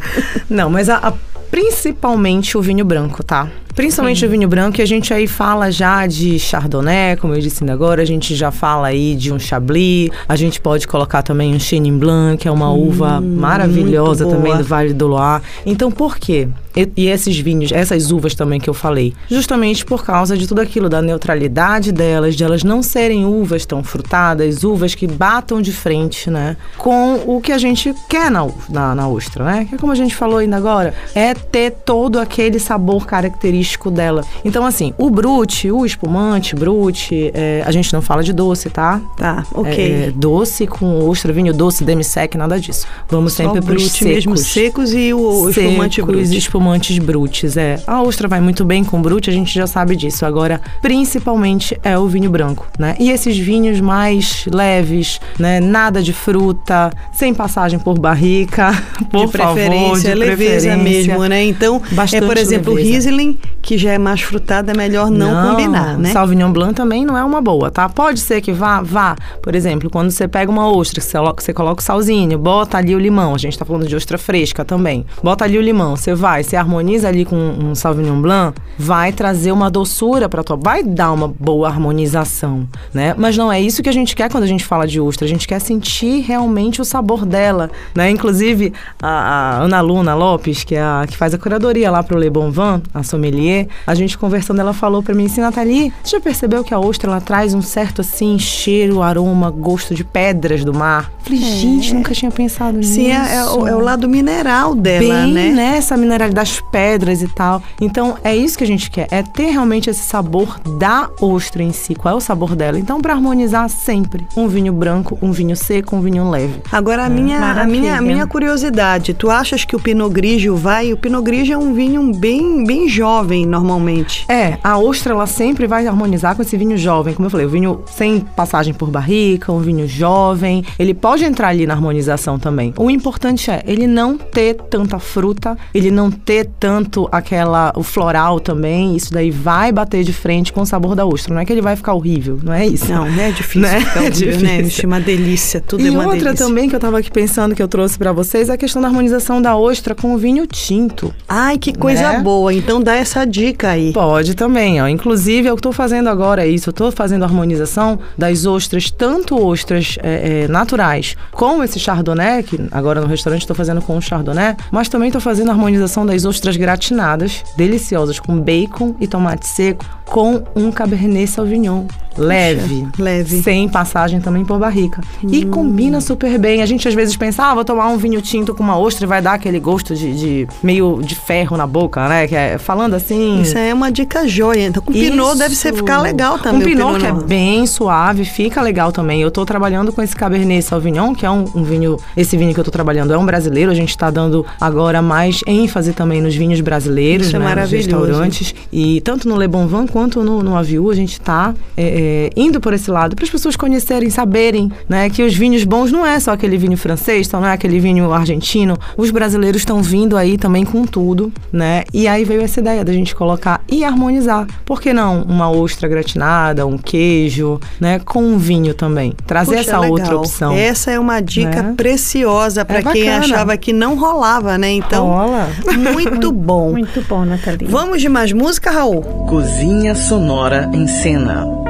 Não, 0.50 0.68
mas 0.68 0.88
a, 0.88 0.96
a 0.96 1.12
principalmente 1.52 2.58
o 2.58 2.62
vinho 2.62 2.84
branco, 2.84 3.22
tá? 3.22 3.48
Principalmente 3.78 4.26
o 4.26 4.28
vinho 4.28 4.48
branco, 4.48 4.80
e 4.80 4.82
a 4.82 4.86
gente 4.86 5.14
aí 5.14 5.28
fala 5.28 5.70
já 5.70 6.04
de 6.04 6.36
Chardonnay, 6.36 7.14
como 7.14 7.32
eu 7.32 7.40
disse 7.40 7.62
ainda 7.62 7.72
agora, 7.72 8.02
a 8.02 8.04
gente 8.04 8.34
já 8.34 8.50
fala 8.50 8.88
aí 8.88 9.14
de 9.14 9.32
um 9.32 9.38
Chablis, 9.38 10.10
a 10.28 10.34
gente 10.34 10.60
pode 10.60 10.88
colocar 10.88 11.22
também 11.22 11.54
um 11.54 11.60
Chenin 11.60 11.96
Blanc, 11.96 12.38
que 12.38 12.48
é 12.48 12.50
uma 12.50 12.72
uva 12.72 13.20
maravilhosa 13.20 14.26
também 14.26 14.56
do 14.56 14.64
Vale 14.64 14.92
do 14.92 15.06
Loire. 15.06 15.44
Então, 15.64 15.92
por 15.92 16.18
quê? 16.18 16.48
E, 16.76 16.88
e 16.96 17.08
esses 17.08 17.38
vinhos, 17.38 17.72
essas 17.72 18.10
uvas 18.10 18.34
também 18.34 18.60
que 18.60 18.70
eu 18.70 18.74
falei, 18.74 19.14
justamente 19.28 19.84
por 19.84 20.04
causa 20.04 20.36
de 20.36 20.46
tudo 20.46 20.60
aquilo, 20.60 20.88
da 20.88 21.02
neutralidade 21.02 21.92
delas, 21.92 22.36
de 22.36 22.44
elas 22.44 22.62
não 22.62 22.82
serem 22.82 23.26
uvas 23.26 23.66
tão 23.66 23.82
frutadas, 23.82 24.64
uvas 24.64 24.94
que 24.94 25.06
batam 25.06 25.60
de 25.60 25.72
frente, 25.72 26.30
né, 26.30 26.56
com 26.76 27.20
o 27.26 27.40
que 27.40 27.52
a 27.52 27.58
gente 27.58 27.94
quer 28.08 28.30
na, 28.30 28.46
na, 28.68 28.94
na 28.94 29.08
ostra, 29.08 29.44
né? 29.44 29.66
Que 29.68 29.74
é 29.74 29.78
como 29.78 29.92
a 29.92 29.96
gente 29.96 30.14
falou 30.14 30.38
ainda 30.38 30.56
agora, 30.56 30.94
é 31.14 31.34
ter 31.34 31.70
todo 31.70 32.18
aquele 32.18 32.58
sabor 32.58 33.06
característico 33.06 33.90
dela. 33.90 34.24
Então, 34.44 34.64
assim, 34.64 34.94
o 34.96 35.10
brute, 35.10 35.70
o 35.70 35.84
espumante, 35.84 36.54
brute, 36.54 37.30
é, 37.34 37.62
a 37.66 37.70
gente 37.70 37.92
não 37.92 38.00
fala 38.00 38.22
de 38.22 38.32
doce, 38.32 38.70
tá? 38.70 39.00
Tá, 39.16 39.44
ok. 39.52 40.08
É, 40.08 40.12
doce 40.14 40.66
com 40.66 41.08
ostra, 41.08 41.32
vinho 41.32 41.52
doce, 41.52 41.84
demi-sec, 41.84 42.34
nada 42.36 42.58
disso. 42.60 42.86
Vamos 43.08 43.32
Só 43.32 43.44
sempre 43.44 43.62
para 43.62 43.74
os 43.74 43.82
brute 43.82 44.04
mesmo, 44.04 44.36
secos 44.36 44.68
secos 44.68 44.92
e 44.92 45.12
o, 45.12 45.18
o 45.18 45.50
espumante 45.50 45.96
secos, 45.96 46.14
brute. 46.14 46.36
Espumantes 46.58 46.98
brutes, 46.98 47.56
é. 47.56 47.80
A 47.86 48.02
ostra 48.02 48.26
vai 48.26 48.40
muito 48.40 48.64
bem 48.64 48.82
com 48.82 49.00
brute, 49.00 49.30
a 49.30 49.32
gente 49.32 49.54
já 49.54 49.66
sabe 49.66 49.94
disso. 49.94 50.26
Agora, 50.26 50.60
principalmente 50.82 51.78
é 51.84 51.96
o 51.96 52.06
vinho 52.08 52.28
branco, 52.28 52.66
né? 52.78 52.96
E 52.98 53.10
esses 53.10 53.38
vinhos 53.38 53.80
mais 53.80 54.44
leves, 54.52 55.20
né? 55.38 55.60
Nada 55.60 56.02
de 56.02 56.12
fruta, 56.12 56.90
sem 57.12 57.32
passagem 57.32 57.78
por 57.78 57.96
barrica, 57.98 58.72
por 59.10 59.26
de 59.26 59.32
preferência, 59.32 59.70
favor, 59.70 60.00
de 60.00 60.14
leveza 60.14 60.68
preferência. 60.68 60.76
mesmo, 60.76 61.24
né? 61.26 61.44
Então, 61.44 61.80
Bastante 61.92 62.24
é, 62.24 62.26
por 62.26 62.36
exemplo, 62.36 62.74
leveza. 62.74 62.88
o 62.88 62.92
Riesling, 62.92 63.38
que 63.62 63.78
já 63.78 63.92
é 63.92 63.98
mais 63.98 64.20
frutado, 64.20 64.70
é 64.70 64.74
melhor 64.74 65.10
não, 65.10 65.50
combinar, 65.50 65.96
né? 65.96 66.10
Sauvignon 66.12 66.52
Blanc 66.52 66.74
também 66.74 67.04
não 67.04 67.16
é 67.16 67.24
uma 67.24 67.40
boa, 67.40 67.70
tá? 67.70 67.88
Pode 67.88 68.18
ser 68.18 68.40
que 68.40 68.52
vá, 68.52 68.82
vá. 68.82 69.14
Por 69.40 69.54
exemplo, 69.54 69.88
quando 69.88 70.10
você 70.10 70.26
pega 70.26 70.50
uma 70.50 70.68
ostra, 70.68 71.00
você 71.00 71.52
coloca 71.52 71.80
o 71.80 71.84
salzinho, 71.84 72.36
bota 72.36 72.78
ali 72.78 72.94
o 72.94 72.98
limão. 72.98 73.34
A 73.34 73.38
gente 73.38 73.56
tá 73.56 73.64
falando 73.64 73.86
de 73.86 73.94
ostra 73.94 74.18
fresca 74.18 74.64
também. 74.64 75.06
Bota 75.22 75.44
ali 75.44 75.56
o 75.56 75.62
limão, 75.62 75.94
você 75.94 76.14
vai, 76.14 76.42
você 76.48 76.56
harmoniza 76.56 77.08
ali 77.08 77.24
com 77.24 77.36
um 77.36 77.74
Sauvignon 77.74 78.20
Blanc, 78.20 78.58
vai 78.78 79.12
trazer 79.12 79.52
uma 79.52 79.70
doçura 79.70 80.28
pra 80.28 80.42
tua, 80.42 80.56
vai 80.56 80.82
dar 80.82 81.12
uma 81.12 81.28
boa 81.28 81.68
harmonização, 81.68 82.66
né? 82.94 83.14
Mas 83.16 83.36
não 83.36 83.52
é 83.52 83.60
isso 83.60 83.82
que 83.82 83.88
a 83.88 83.92
gente 83.92 84.16
quer 84.16 84.30
quando 84.30 84.44
a 84.44 84.46
gente 84.46 84.64
fala 84.64 84.86
de 84.86 85.00
ostra. 85.00 85.26
A 85.26 85.28
gente 85.28 85.46
quer 85.46 85.60
sentir 85.60 86.20
realmente 86.20 86.80
o 86.80 86.84
sabor 86.84 87.26
dela, 87.26 87.70
né? 87.94 88.10
Inclusive, 88.10 88.72
a, 89.02 89.08
a 89.08 89.62
Ana 89.62 89.80
Luna 89.80 90.14
Lopes, 90.14 90.64
que 90.64 90.74
é 90.74 90.82
a 90.82 91.04
que 91.06 91.16
faz 91.16 91.34
a 91.34 91.38
curadoria 91.38 91.90
lá 91.90 92.02
pro 92.02 92.18
Le 92.18 92.30
Bon 92.30 92.50
Vin, 92.50 92.82
a 92.94 93.02
sommelier, 93.02 93.68
a 93.86 93.94
gente 93.94 94.16
conversando, 94.16 94.60
ela 94.60 94.72
falou 94.72 95.02
pra 95.02 95.14
mim 95.14 95.26
assim, 95.26 95.40
Nathalie, 95.40 95.92
você 96.02 96.16
já 96.16 96.20
percebeu 96.20 96.64
que 96.64 96.72
a 96.72 96.78
ostra 96.78 97.10
ela 97.10 97.20
traz 97.20 97.54
um 97.54 97.62
certo 97.62 98.00
assim 98.00 98.38
cheiro, 98.38 99.02
aroma, 99.02 99.50
gosto 99.50 99.94
de 99.94 100.04
pedras 100.04 100.64
do 100.64 100.72
mar? 100.72 101.12
Falei, 101.22 101.40
gente, 101.40 101.94
nunca 101.94 102.14
tinha 102.14 102.30
pensado 102.30 102.78
nisso. 102.78 102.94
Sim, 102.94 103.10
é, 103.10 103.36
é 103.36 103.44
o, 103.44 103.66
é 103.66 103.76
o 103.76 103.80
lado 103.80 104.08
mineral 104.08 104.74
dela, 104.74 105.26
Bem, 105.26 105.52
né? 105.52 105.76
Essa 105.76 105.96
mineralidade 105.96 106.37
das 106.38 106.60
pedras 106.60 107.20
e 107.20 107.26
tal. 107.26 107.60
Então, 107.80 108.16
é 108.22 108.34
isso 108.36 108.56
que 108.56 108.62
a 108.62 108.66
gente 108.66 108.88
quer. 108.88 109.08
É 109.10 109.24
ter 109.24 109.50
realmente 109.50 109.90
esse 109.90 110.02
sabor 110.02 110.60
da 110.78 111.10
ostra 111.20 111.64
em 111.64 111.72
si. 111.72 111.96
Qual 111.96 112.14
é 112.14 112.16
o 112.16 112.20
sabor 112.20 112.54
dela? 112.54 112.78
Então, 112.78 113.00
pra 113.00 113.12
harmonizar 113.12 113.68
sempre, 113.68 114.24
um 114.36 114.46
vinho 114.46 114.72
branco, 114.72 115.18
um 115.20 115.32
vinho 115.32 115.56
seco, 115.56 115.96
um 115.96 116.00
vinho 116.00 116.30
leve. 116.30 116.60
Agora, 116.70 117.06
a 117.06 117.08
minha, 117.08 117.40
a 117.40 117.66
minha, 117.66 117.98
a 117.98 118.00
minha 118.00 118.24
curiosidade, 118.24 119.14
tu 119.14 119.28
achas 119.28 119.64
que 119.64 119.74
o 119.74 119.80
Pinot 119.80 120.12
Grigio 120.14 120.56
vai? 120.56 120.92
O 120.92 120.96
Pinot 120.96 121.24
Grigio 121.24 121.54
é 121.54 121.58
um 121.58 121.74
vinho 121.74 122.12
bem, 122.14 122.62
bem 122.64 122.88
jovem, 122.88 123.44
normalmente. 123.44 124.24
É, 124.28 124.58
a 124.62 124.78
ostra 124.78 125.12
ela 125.12 125.26
sempre 125.26 125.66
vai 125.66 125.88
harmonizar 125.88 126.36
com 126.36 126.42
esse 126.42 126.56
vinho 126.56 126.76
jovem, 126.76 127.14
como 127.14 127.26
eu 127.26 127.30
falei, 127.30 127.46
o 127.46 127.50
vinho 127.50 127.82
sem 127.86 128.20
passagem 128.20 128.72
por 128.72 128.88
barrica, 128.90 129.52
um 129.52 129.58
vinho 129.58 129.88
jovem, 129.88 130.64
ele 130.78 130.94
pode 130.94 131.24
entrar 131.24 131.48
ali 131.48 131.66
na 131.66 131.74
harmonização 131.74 132.38
também. 132.38 132.72
O 132.78 132.88
importante 132.88 133.50
é 133.50 133.60
ele 133.66 133.88
não 133.88 134.16
ter 134.16 134.54
tanta 134.54 135.00
fruta, 135.00 135.58
ele 135.74 135.90
não 135.90 136.10
ter 136.28 136.46
tanto 136.60 137.08
aquela 137.10 137.72
o 137.74 137.82
floral 137.82 138.38
também, 138.38 138.94
isso 138.94 139.10
daí 139.10 139.30
vai 139.30 139.72
bater 139.72 140.04
de 140.04 140.12
frente 140.12 140.52
com 140.52 140.60
o 140.60 140.66
sabor 140.66 140.94
da 140.94 141.06
ostra, 141.06 141.32
não 141.32 141.40
é 141.40 141.44
que 141.46 141.50
ele 141.54 141.62
vai 141.62 141.74
ficar 141.74 141.94
horrível, 141.94 142.38
não 142.42 142.52
é 142.52 142.66
isso. 142.66 142.92
Não, 142.92 143.06
é 143.06 143.30
difícil. 143.32 143.62
Né? 143.62 143.80
ficar 143.80 144.00
É 144.00 144.08
horrível, 144.08 144.26
difícil. 144.32 144.46
né? 144.46 144.62
Vixe, 144.62 144.84
uma 144.86 145.00
delícia, 145.00 145.58
tudo 145.66 145.82
e 145.82 145.86
é 145.86 145.90
uma 145.90 146.02
outra 146.04 146.18
delícia. 146.18 146.46
também 146.46 146.68
que 146.68 146.76
eu 146.76 146.80
tava 146.80 146.98
aqui 146.98 147.10
pensando 147.10 147.54
que 147.54 147.62
eu 147.62 147.66
trouxe 147.68 147.96
pra 147.96 148.12
vocês 148.12 148.50
é 148.50 148.52
a 148.52 148.56
questão 148.58 148.82
da 148.82 148.88
harmonização 148.88 149.40
da 149.40 149.56
ostra 149.56 149.94
com 149.94 150.12
o 150.14 150.18
vinho 150.18 150.46
tinto. 150.46 151.14
Ai, 151.26 151.56
que 151.56 151.72
coisa 151.72 152.12
Né? 152.12 152.20
boa. 152.20 152.52
Então 152.52 152.82
dá 152.82 152.94
essa 152.94 153.24
dica 153.24 153.70
aí. 153.70 153.94
Pode 153.94 154.34
também, 154.34 154.82
ó. 154.82 154.86
Inclusive, 154.86 155.48
eu 155.48 155.54
estou 155.54 155.72
fazendo 155.72 156.10
agora 156.10 156.46
isso. 156.46 156.68
Eu 156.68 156.72
estou 156.72 156.92
fazendo 156.92 157.22
a 157.22 157.26
harmonização 157.26 157.98
das 158.18 158.44
ostras, 158.44 158.90
tanto 158.90 159.34
ostras 159.42 159.96
é, 160.02 160.42
é, 160.44 160.48
naturais, 160.48 161.16
com 161.32 161.64
esse 161.64 161.80
chardonnay, 161.80 162.42
que 162.42 162.60
agora 162.70 163.00
no 163.00 163.06
restaurante 163.06 163.40
estou 163.40 163.56
fazendo 163.56 163.80
com 163.80 163.96
o 163.96 164.02
chardonnay, 164.02 164.54
mas 164.70 164.90
também 164.90 165.08
estou 165.08 165.22
fazendo 165.22 165.48
a 165.48 165.52
harmonização 165.52 166.04
das 166.04 166.17
ostras 166.24 166.56
gratinadas, 166.56 167.44
deliciosas, 167.56 168.18
com 168.18 168.40
bacon 168.40 168.94
e 169.00 169.06
tomate 169.06 169.46
seco, 169.46 169.84
com 170.04 170.42
um 170.54 170.70
cabernet 170.70 171.26
sauvignon. 171.26 171.86
Leve. 172.18 172.88
leve. 172.98 173.42
Sem 173.42 173.68
passagem 173.68 174.20
também 174.20 174.44
por 174.44 174.58
barrica. 174.58 175.00
E 175.22 175.44
combina 175.44 176.00
super 176.00 176.38
bem. 176.38 176.62
A 176.62 176.66
gente 176.66 176.86
às 176.88 176.94
vezes 176.94 177.16
pensa, 177.16 177.44
ah, 177.44 177.54
vou 177.54 177.64
tomar 177.64 177.88
um 177.88 177.96
vinho 177.96 178.20
tinto 178.20 178.54
com 178.54 178.62
uma 178.62 178.78
ostra 178.78 179.04
e 179.04 179.08
vai 179.08 179.22
dar 179.22 179.34
aquele 179.34 179.60
gosto 179.60 179.94
de, 179.94 180.14
de 180.14 180.48
meio 180.62 181.00
de 181.02 181.14
ferro 181.14 181.56
na 181.56 181.66
boca, 181.66 182.08
né? 182.08 182.26
Que 182.26 182.34
é, 182.34 182.58
falando 182.58 182.94
assim. 182.94 183.40
Isso 183.40 183.56
é 183.56 183.72
uma 183.72 183.90
dica 183.90 184.26
joia. 184.26 184.66
Então, 184.66 184.82
com 184.82 184.92
Pinot 184.92 185.36
deve 185.36 185.54
ser 185.54 185.74
ficar 185.74 186.00
legal 186.00 186.38
também. 186.38 186.60
Um 186.60 186.62
o 186.62 186.64
Pinot 186.64 186.98
que 186.98 187.06
é 187.06 187.12
bem 187.12 187.66
suave, 187.66 188.24
fica 188.24 188.60
legal 188.60 188.92
também. 188.92 189.20
Eu 189.22 189.30
tô 189.30 189.44
trabalhando 189.44 189.92
com 189.92 190.02
esse 190.02 190.14
Cabernet 190.14 190.62
Sauvignon, 190.62 191.14
que 191.14 191.24
é 191.24 191.30
um, 191.30 191.44
um 191.54 191.62
vinho. 191.62 191.96
Esse 192.16 192.36
vinho 192.36 192.52
que 192.52 192.60
eu 192.60 192.64
tô 192.64 192.70
trabalhando 192.70 193.12
é 193.12 193.18
um 193.18 193.24
brasileiro. 193.24 193.70
A 193.70 193.74
gente 193.74 193.96
tá 193.96 194.10
dando 194.10 194.44
agora 194.60 195.00
mais 195.00 195.40
ênfase 195.46 195.92
também 195.92 196.20
nos 196.20 196.34
vinhos 196.34 196.60
brasileiros, 196.60 197.28
Isso 197.28 197.36
é 197.36 197.38
né, 197.38 197.44
nos 197.44 197.54
maravilhoso. 197.54 197.88
restaurantes. 197.88 198.54
E 198.72 199.00
tanto 199.02 199.28
no 199.28 199.36
Le 199.36 199.48
Bon 199.48 199.66
Vin 199.66 199.86
quanto 199.86 200.22
no, 200.22 200.42
no 200.42 200.56
Aviu, 200.56 200.90
a 200.90 200.94
gente 200.94 201.20
tá 201.20 201.54
é, 201.76 201.84
é, 202.08 202.30
indo 202.36 202.58
por 202.60 202.72
esse 202.72 202.90
lado, 202.90 203.14
para 203.14 203.24
as 203.24 203.30
pessoas 203.30 203.54
conhecerem, 203.54 204.08
saberem, 204.08 204.72
né, 204.88 205.10
que 205.10 205.22
os 205.22 205.34
vinhos 205.34 205.64
bons 205.64 205.92
não 205.92 206.06
é 206.06 206.18
só 206.18 206.32
aquele 206.32 206.56
vinho 206.56 206.76
francês, 206.76 207.26
então 207.26 207.40
não 207.40 207.48
é 207.48 207.52
aquele 207.52 207.78
vinho 207.78 208.12
argentino. 208.12 208.78
Os 208.96 209.10
brasileiros 209.10 209.60
estão 209.60 209.82
vindo 209.82 210.16
aí 210.16 210.38
também 210.38 210.64
com 210.64 210.86
tudo, 210.86 211.30
né? 211.52 211.84
E 211.92 212.08
aí 212.08 212.24
veio 212.24 212.40
essa 212.40 212.60
ideia 212.60 212.84
da 212.84 212.92
gente 212.92 213.14
colocar 213.14 213.60
e 213.70 213.84
harmonizar. 213.84 214.46
Por 214.64 214.80
que 214.80 214.92
não 214.92 215.22
uma 215.22 215.50
ostra 215.50 215.86
gratinada, 215.88 216.66
um 216.66 216.78
queijo, 216.78 217.60
né, 217.78 217.98
com 217.98 218.22
um 218.22 218.38
vinho 218.38 218.72
também? 218.74 219.12
Trazer 219.26 219.56
Puxa, 219.56 219.60
essa 219.70 219.78
legal. 219.78 219.92
outra 219.98 220.16
opção. 220.16 220.52
Essa 220.56 220.90
é 220.92 220.98
uma 220.98 221.20
dica 221.20 221.62
Né? 221.62 221.74
preciosa 221.76 222.64
para 222.64 222.78
É 222.78 222.82
quem 222.82 223.10
achava 223.10 223.56
que 223.56 223.72
não 223.72 223.96
rolava, 223.98 224.56
né? 224.56 224.70
Então, 224.70 225.06
Rola. 225.06 225.48
muito 225.92 226.30
bom. 226.32 226.70
Muito 226.72 227.02
bom, 227.08 227.24
Nathalie. 227.24 227.66
Vamos 227.68 228.00
de 228.00 228.08
mais 228.08 228.32
música, 228.32 228.70
Raul? 228.70 229.02
Cozinha 229.28 229.94
Sonora 229.94 230.70
em 230.72 230.86
Cena. 230.86 231.67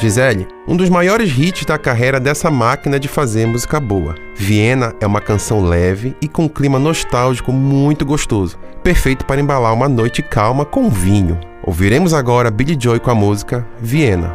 Gisele, 0.00 0.48
um 0.66 0.74
dos 0.74 0.88
maiores 0.88 1.30
hits 1.36 1.66
da 1.66 1.76
carreira 1.76 2.18
dessa 2.18 2.50
máquina 2.50 2.98
de 2.98 3.06
fazer 3.06 3.46
música 3.46 3.78
boa. 3.78 4.14
Viena 4.34 4.94
é 4.98 5.06
uma 5.06 5.20
canção 5.20 5.62
leve 5.62 6.16
e 6.22 6.26
com 6.26 6.44
um 6.44 6.48
clima 6.48 6.78
nostálgico 6.78 7.52
muito 7.52 8.06
gostoso, 8.06 8.58
perfeito 8.82 9.26
para 9.26 9.42
embalar 9.42 9.74
uma 9.74 9.90
noite 9.90 10.22
calma 10.22 10.64
com 10.64 10.88
vinho. 10.88 11.38
Ouviremos 11.62 12.14
agora 12.14 12.50
Billy 12.50 12.78
Joy 12.80 12.98
com 12.98 13.10
a 13.10 13.14
música 13.14 13.66
Viena. 13.78 14.34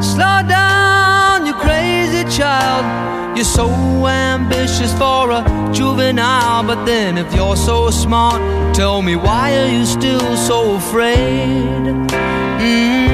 Slow 0.00 0.44
down, 0.46 1.44
you 1.44 1.54
crazy 1.54 2.24
child. 2.30 2.86
You're 3.34 3.44
so 3.44 3.68
ambitious 4.06 4.92
for 4.92 5.32
a 5.32 5.44
juvenile, 5.72 6.62
but 6.62 6.84
then 6.86 7.18
if 7.18 7.34
you're 7.34 7.56
so 7.56 7.90
smart, 7.90 8.40
tell 8.74 9.02
me 9.02 9.16
why 9.16 9.56
are 9.56 9.68
you 9.68 9.84
still 9.84 10.36
so 10.36 10.76
afraid? 10.76 11.96
Mm. 12.60 13.07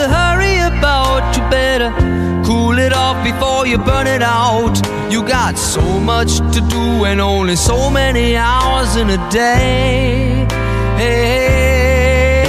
The 0.00 0.08
hurry 0.08 0.56
about? 0.72 1.36
You 1.36 1.42
better 1.50 1.90
cool 2.46 2.78
it 2.78 2.92
off 2.92 3.22
before 3.22 3.66
you 3.66 3.76
burn 3.76 4.06
it 4.06 4.22
out. 4.22 4.74
You 5.12 5.22
got 5.22 5.58
so 5.58 5.82
much 6.00 6.38
to 6.54 6.60
do 6.76 7.04
and 7.04 7.20
only 7.20 7.56
so 7.56 7.90
many 7.90 8.36
hours 8.36 8.96
in 8.96 9.10
a 9.10 9.18
day. 9.30 10.46
Hey, 11.00 12.46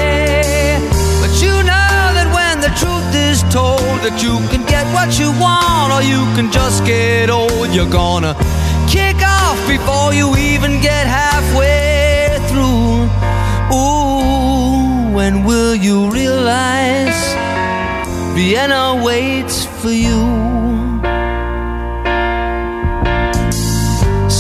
but 1.22 1.32
you 1.44 1.56
know 1.70 2.00
that 2.18 2.30
when 2.38 2.56
the 2.66 2.72
truth 2.82 3.12
is 3.30 3.44
told 3.58 4.00
that 4.06 4.18
you 4.24 4.36
can 4.52 4.64
get 4.66 4.86
what 4.96 5.20
you 5.20 5.30
want 5.46 5.90
or 5.96 6.02
you 6.14 6.22
can 6.36 6.48
just 6.52 6.86
get 6.86 7.30
old, 7.30 7.70
you're 7.76 7.94
gonna 8.02 8.34
kick 8.88 9.20
off 9.40 9.60
before 9.68 10.14
you 10.14 10.28
even 10.38 10.80
get 10.80 11.06
halfway 11.06 12.40
through 12.50 12.91
when 15.22 15.44
will 15.44 15.76
you 15.76 16.10
realize 16.10 17.20
Vienna 18.34 18.86
waits 19.06 19.58
for 19.80 19.94
you? 20.06 20.22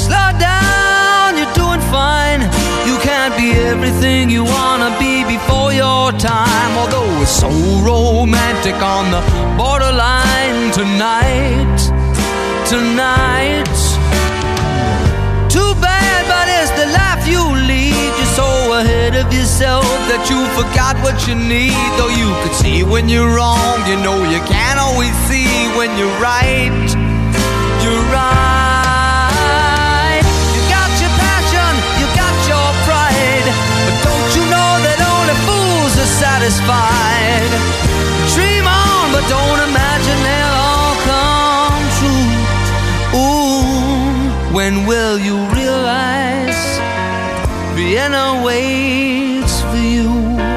Slow 0.01 0.29
down, 0.51 1.29
you're 1.37 1.55
doing 1.61 1.83
fine. 1.97 2.41
You 2.89 2.95
can't 3.07 3.33
be 3.41 3.47
everything 3.71 4.31
you 4.31 4.43
wanna 4.43 4.91
be 4.97 5.13
before 5.35 5.71
your 5.83 6.05
time. 6.13 6.71
Although 6.81 7.11
it's 7.21 7.35
so 7.43 7.51
romantic 7.91 8.77
on 8.95 9.03
the 9.15 9.21
borderline 9.61 10.61
tonight, 10.79 11.77
tonight. 12.73 13.80
Of 19.21 19.31
yourself 19.33 19.85
that 20.09 20.25
you 20.29 20.41
forgot 20.57 20.97
what 21.05 21.27
you 21.29 21.35
need. 21.37 21.77
Though 21.97 22.09
you 22.09 22.33
could 22.41 22.55
see 22.57 22.81
when 22.81 23.05
you're 23.05 23.29
wrong, 23.29 23.77
you 23.85 23.93
know 24.01 24.25
you 24.25 24.41
can't 24.49 24.79
always 24.81 25.13
see 25.29 25.45
when 25.77 25.93
you're 25.93 26.17
right. 26.17 26.73
You're 27.85 28.05
right. 28.09 29.31
You 30.57 30.61
got 30.73 30.89
your 30.97 31.13
passion, 31.21 31.71
you 32.01 32.07
got 32.17 32.33
your 32.49 32.69
pride. 32.89 33.45
But 33.85 33.97
don't 34.01 34.31
you 34.37 34.43
know 34.49 34.71
that 34.89 34.97
only 34.97 35.37
fools 35.45 35.93
are 36.01 36.13
satisfied? 36.17 37.51
Dream 38.33 38.65
on, 38.65 39.05
but 39.13 39.25
don't 39.29 39.61
imagine 39.69 40.17
they'll 40.25 40.57
all 40.65 40.95
come 41.05 41.83
true. 42.01 42.25
Ooh, 43.21 44.55
when 44.55 44.89
will 44.89 45.19
you 45.21 45.37
realize 45.53 46.60
Vienna 47.81 48.43
waits 48.45 49.61
for 49.61 49.75
you? 49.75 50.50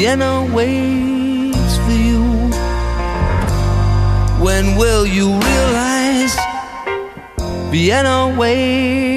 Vienna 0.00 0.48
waits 0.54 1.76
for 1.84 1.92
you? 1.92 2.24
When 4.42 4.74
will 4.76 5.04
you 5.04 5.28
realize 5.38 6.34
Vienna 7.70 8.34
waits 8.34 9.09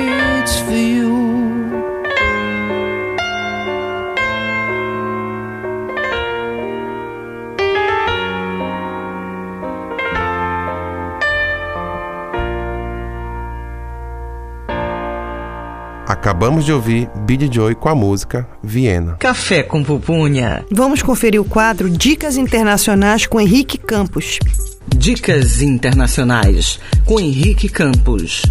Acabamos 16.33 16.65
de 16.65 16.73
ouvir 16.73 17.07
Billy 17.27 17.47
Joy 17.49 17.75
com 17.75 17.89
a 17.89 17.93
música 17.93 18.47
Viena. 18.63 19.15
Café 19.19 19.61
com 19.61 19.83
pupunha. 19.83 20.65
Vamos 20.71 21.03
conferir 21.03 21.39
o 21.39 21.45
quadro 21.45 21.87
Dicas 21.87 22.37
Internacionais 22.37 23.27
com 23.27 23.39
Henrique 23.39 23.77
Campos. 23.77 24.39
Dicas 24.87 25.61
internacionais 25.61 26.79
com 27.05 27.19
Henrique 27.19 27.69
Campos. 27.69 28.41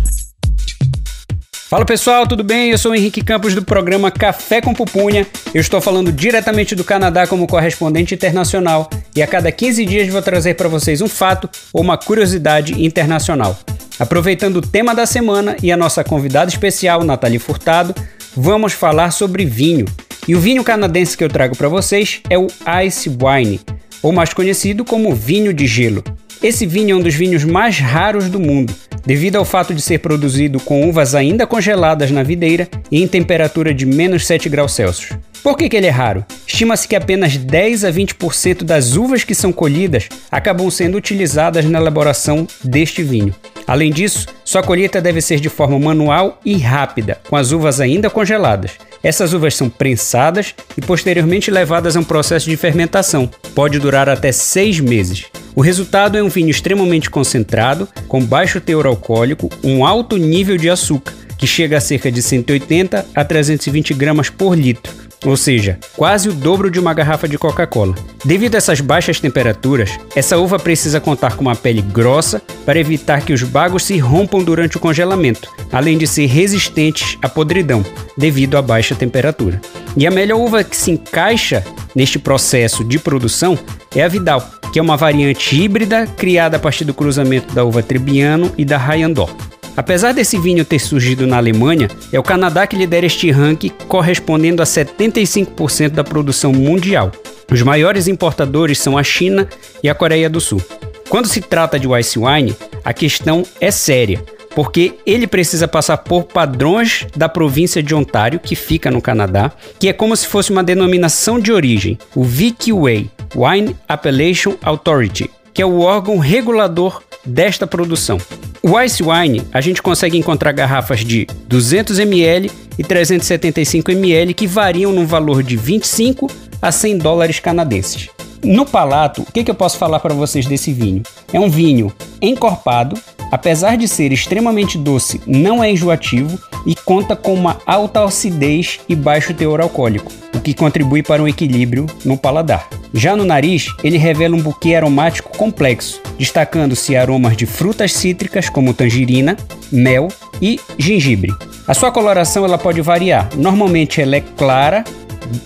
Fala 1.69 1.85
pessoal, 1.85 2.25
tudo 2.25 2.45
bem? 2.45 2.71
Eu 2.71 2.79
sou 2.79 2.93
o 2.93 2.95
Henrique 2.95 3.21
Campos 3.21 3.53
do 3.53 3.65
programa 3.65 4.13
Café 4.13 4.61
com 4.61 4.73
Pupunha. 4.73 5.27
Eu 5.53 5.61
estou 5.61 5.81
falando 5.81 6.13
diretamente 6.13 6.77
do 6.77 6.85
Canadá 6.85 7.27
como 7.27 7.49
correspondente 7.49 8.15
internacional 8.15 8.89
e 9.17 9.21
a 9.21 9.27
cada 9.27 9.51
15 9.51 9.85
dias 9.85 10.09
vou 10.09 10.23
trazer 10.23 10.55
para 10.55 10.69
vocês 10.69 11.01
um 11.01 11.09
fato 11.09 11.51
ou 11.73 11.83
uma 11.83 11.99
curiosidade 11.99 12.81
internacional. 12.81 13.59
Aproveitando 14.03 14.57
o 14.57 14.61
tema 14.61 14.97
da 14.97 15.07
semana 15.07 15.57
e 15.63 15.71
a 15.71 15.77
nossa 15.77 16.03
convidada 16.03 16.51
especial, 16.51 17.05
Nathalie 17.05 17.39
Furtado, 17.39 17.95
vamos 18.37 18.73
falar 18.73 19.13
sobre 19.13 19.45
vinho. 19.45 19.87
E 20.27 20.35
o 20.35 20.41
vinho 20.41 20.65
canadense 20.65 21.17
que 21.17 21.23
eu 21.23 21.29
trago 21.29 21.57
para 21.57 21.69
vocês 21.69 22.21
é 22.29 22.37
o 22.37 22.49
Ice 22.85 23.09
Wine, 23.09 23.61
ou 24.03 24.11
mais 24.11 24.35
conhecido 24.35 24.85
como 24.85 25.15
vinho 25.15 25.55
de 25.55 25.69
gelo. 25.69 26.03
Esse 26.43 26.67
vinho 26.67 26.97
é 26.97 26.99
um 26.99 27.01
dos 27.01 27.15
vinhos 27.15 27.45
mais 27.45 27.79
raros 27.79 28.29
do 28.29 28.41
mundo, 28.41 28.75
devido 29.07 29.37
ao 29.37 29.45
fato 29.45 29.73
de 29.73 29.81
ser 29.81 29.99
produzido 29.99 30.59
com 30.59 30.89
uvas 30.89 31.15
ainda 31.15 31.47
congeladas 31.47 32.11
na 32.11 32.25
videira 32.25 32.69
e 32.91 33.01
em 33.01 33.07
temperatura 33.07 33.73
de 33.73 33.87
menos 33.87 34.27
7 34.27 34.49
graus 34.49 34.73
Celsius. 34.73 35.17
Por 35.41 35.57
que, 35.57 35.69
que 35.69 35.77
ele 35.77 35.87
é 35.87 35.91
raro? 35.91 36.25
Estima-se 36.45 36.89
que 36.89 36.97
apenas 36.97 37.37
10 37.37 37.85
a 37.85 37.93
20% 37.93 38.65
das 38.65 38.97
uvas 38.97 39.23
que 39.23 39.37
são 39.37 39.53
colhidas 39.53 40.09
acabam 40.33 40.69
sendo 40.69 40.97
utilizadas 40.97 41.65
na 41.65 41.79
elaboração 41.79 42.45
deste 42.65 43.05
vinho. 43.05 43.33
Além 43.65 43.93
disso, 43.93 44.27
sua 44.45 44.65
colheita 44.65 45.01
deve 45.01 45.21
ser 45.21 45.39
de 45.39 45.49
forma 45.49 45.79
manual 45.79 46.41
e 46.45 46.57
rápida, 46.57 47.21
com 47.29 47.37
as 47.37 47.53
uvas 47.53 47.81
ainda 47.81 48.11
congeladas. 48.11 48.73
Essas 49.03 49.33
uvas 49.33 49.57
são 49.57 49.69
prensadas 49.69 50.55
e 50.77 50.81
posteriormente 50.81 51.51
levadas 51.51 51.97
a 51.97 52.01
um 52.01 52.05
processo 52.05 52.49
de 52.49 52.57
fermentação. 52.57 53.29
Pode 53.55 53.79
durar 53.79 54.09
até 54.09 54.31
seis 54.31 54.79
meses. 54.79 55.25
O 55.55 55.61
resultado 55.61 56.17
é 56.17 56.23
um 56.23 56.29
vinho 56.29 56.51
extremamente 56.51 57.11
concentrado, 57.11 57.89
com 58.09 58.25
baixo 58.25 58.61
teor 58.61 58.87
alcoólico, 58.87 59.51
um 59.63 59.85
alto 59.85 60.17
nível 60.17 60.57
de 60.57 60.71
açúcar, 60.71 61.13
que 61.37 61.47
chega 61.47 61.77
a 61.77 61.81
cerca 61.81 62.11
de 62.11 62.23
180 62.23 63.05
a 63.15 63.25
320 63.25 63.93
gramas 63.93 64.31
por 64.31 64.57
litro, 64.57 64.93
ou 65.25 65.37
seja, 65.37 65.79
quase 65.97 66.29
o 66.29 66.33
dobro 66.33 66.71
de 66.71 66.81
uma 66.81 66.95
garrafa 66.95 67.29
de 67.29 67.39
Coca-Cola. 67.39 67.95
Devido 68.25 68.55
a 68.55 68.59
essas 68.59 68.81
baixas 68.81 69.21
temperaturas, 69.21 69.91
essa 70.15 70.39
uva 70.39 70.59
precisa 70.59 71.01
contar 71.01 71.37
com 71.37 71.43
uma 71.43 71.57
pele 71.57 71.83
grossa 71.83 72.43
para 72.65 72.79
evitar 72.79 73.23
que 73.23 73.33
os 73.33 73.43
bagos 73.43 73.85
se 73.85 73.99
rompam 73.99 74.43
durante 74.43 74.77
o 74.77 74.81
congelamento, 74.81 75.49
além 75.73 75.99
de 75.99 76.07
ser 76.07 76.27
resistentes 76.27 77.19
à 77.23 77.29
podridão, 77.29 77.85
devido 78.17 78.57
à 78.57 78.63
baixa 78.63 78.95
temperatura. 78.95 79.61
E 79.97 80.07
a 80.07 80.11
melhor 80.11 80.39
uva 80.39 80.65
que 80.65 80.77
se 80.77 80.91
encaixa 80.91 81.65
neste 81.95 82.19
processo 82.19 82.85
de 82.85 82.99
produção 82.99 83.59
é 83.95 84.03
a 84.03 84.09
Vidal, 84.09 84.43
que 84.73 84.79
é 84.79 84.83
uma 84.83 84.97
variante 84.97 85.55
híbrida 85.55 86.07
criada 86.07 86.57
a 86.57 86.61
partir 86.61 86.85
do 86.85 86.95
cruzamento 86.95 87.55
da 87.55 87.65
uva 87.65 87.83
Trebbiano 87.83 88.51
e 88.57 88.65
da 88.65 88.79
Rayandor. 88.79 89.31
Apesar 89.77 90.13
desse 90.13 90.39
vinho 90.39 90.65
ter 90.65 90.79
surgido 90.79 91.27
na 91.27 91.39
Alemanha, 91.39 91.89
é 92.13 92.19
o 92.19 92.23
Canadá 92.23 92.67
que 92.67 92.77
lidera 92.77 93.07
este 93.07 93.31
ranking, 93.31 93.71
correspondendo 93.89 94.63
a 94.63 94.67
75% 94.67 95.91
da 95.91 96.05
produção 96.05 96.53
mundial. 96.53 97.11
Os 97.51 97.63
maiores 97.63 98.07
importadores 98.07 98.79
são 98.79 98.99
a 98.99 99.03
China 99.03 99.49
e 99.83 99.89
a 99.89 99.95
Coreia 99.95 100.29
do 100.29 100.41
Sul. 100.41 100.63
Quando 101.09 101.29
se 101.29 101.41
trata 101.41 101.79
de 101.79 101.89
ice 101.99 102.19
wine, 102.19 102.57
a 102.85 102.93
questão 102.93 103.45
é 103.61 103.71
séria, 103.71 104.23
porque 104.55 104.95
ele 105.07 105.27
precisa 105.27 105.67
passar 105.67 105.99
por 105.99 106.25
padrões 106.25 107.07
da 107.17 107.29
província 107.29 107.83
de 107.83 107.95
Ontário, 107.95 108.41
que 108.41 108.55
fica 108.55 108.91
no 108.91 109.01
Canadá, 109.01 109.53
que 109.79 109.89
é 109.89 109.93
como 109.93 110.17
se 110.17 110.27
fosse 110.27 110.51
uma 110.51 110.65
denominação 110.65 111.39
de 111.39 111.53
origem, 111.53 111.99
o 112.15 112.25
VQA, 112.25 113.07
Wine 113.35 113.77
Appellation 113.89 114.55
Authority, 114.63 115.31
que 115.53 115.63
é 115.63 115.67
o 115.67 115.81
órgão 115.81 116.19
regulador 116.19 117.03
desta 117.25 117.67
produção. 117.67 118.19
O 118.65 118.81
Ice 118.81 119.03
Wine, 119.03 119.43
a 119.53 119.61
gente 119.61 119.83
consegue 119.83 120.17
encontrar 120.17 120.53
garrafas 120.53 121.01
de 121.01 121.27
200 121.49 121.99
ml 121.99 122.49
e 122.79 122.85
375 122.85 123.91
ml 123.91 124.33
que 124.33 124.47
variam 124.47 124.93
no 124.93 125.05
valor 125.05 125.43
de 125.43 125.57
25 125.57 126.31
a 126.61 126.71
100 126.71 126.99
dólares 126.99 127.41
canadenses. 127.41 128.09
No 128.41 128.65
palato, 128.65 129.23
o 129.23 129.33
que, 129.33 129.43
que 129.43 129.51
eu 129.51 129.55
posso 129.55 129.77
falar 129.79 129.99
para 129.99 130.15
vocês 130.15 130.47
desse 130.47 130.73
vinho? 130.73 131.03
É 131.33 131.41
um 131.41 131.51
vinho 131.51 131.93
encorpado, 132.21 132.97
apesar 133.33 133.77
de 133.77 133.89
ser 133.89 134.13
extremamente 134.13 134.79
doce, 134.79 135.21
não 135.27 135.63
é 135.63 135.69
enjoativo 135.69 136.39
e 136.65 136.77
conta 136.77 137.17
com 137.17 137.35
uma 137.35 137.59
alta 137.67 138.05
acidez 138.05 138.79
e 138.89 138.95
baixo 138.95 139.35
teor 139.35 139.61
alcoólico, 139.61 140.13
o 140.33 140.41
que 140.41 140.55
contribui 140.55 141.03
para 141.03 141.21
um 141.21 141.27
equilíbrio 141.27 141.87
no 142.05 142.17
paladar. 142.17 142.69
Já 142.95 143.17
no 143.17 143.25
nariz, 143.25 143.67
ele 143.83 143.97
revela 143.97 144.37
um 144.37 144.43
buquê 144.43 144.75
aromático 144.75 145.37
complexo, 145.37 146.01
destacando-se 146.19 146.95
aromas 146.95 147.37
de 147.37 147.47
frutas 147.47 147.93
cítricas 147.93 148.49
como 148.49 148.75
tangerina, 148.75 149.37
mel 149.71 150.09
e 150.41 150.61
gengibre. 150.79 151.33
A 151.67 151.75
sua 151.75 151.91
coloração 151.91 152.45
ela 152.45 152.59
pode 152.59 152.81
variar. 152.83 153.31
Normalmente 153.37 154.01
ela 154.01 154.17
é 154.17 154.21
clara, 154.21 154.85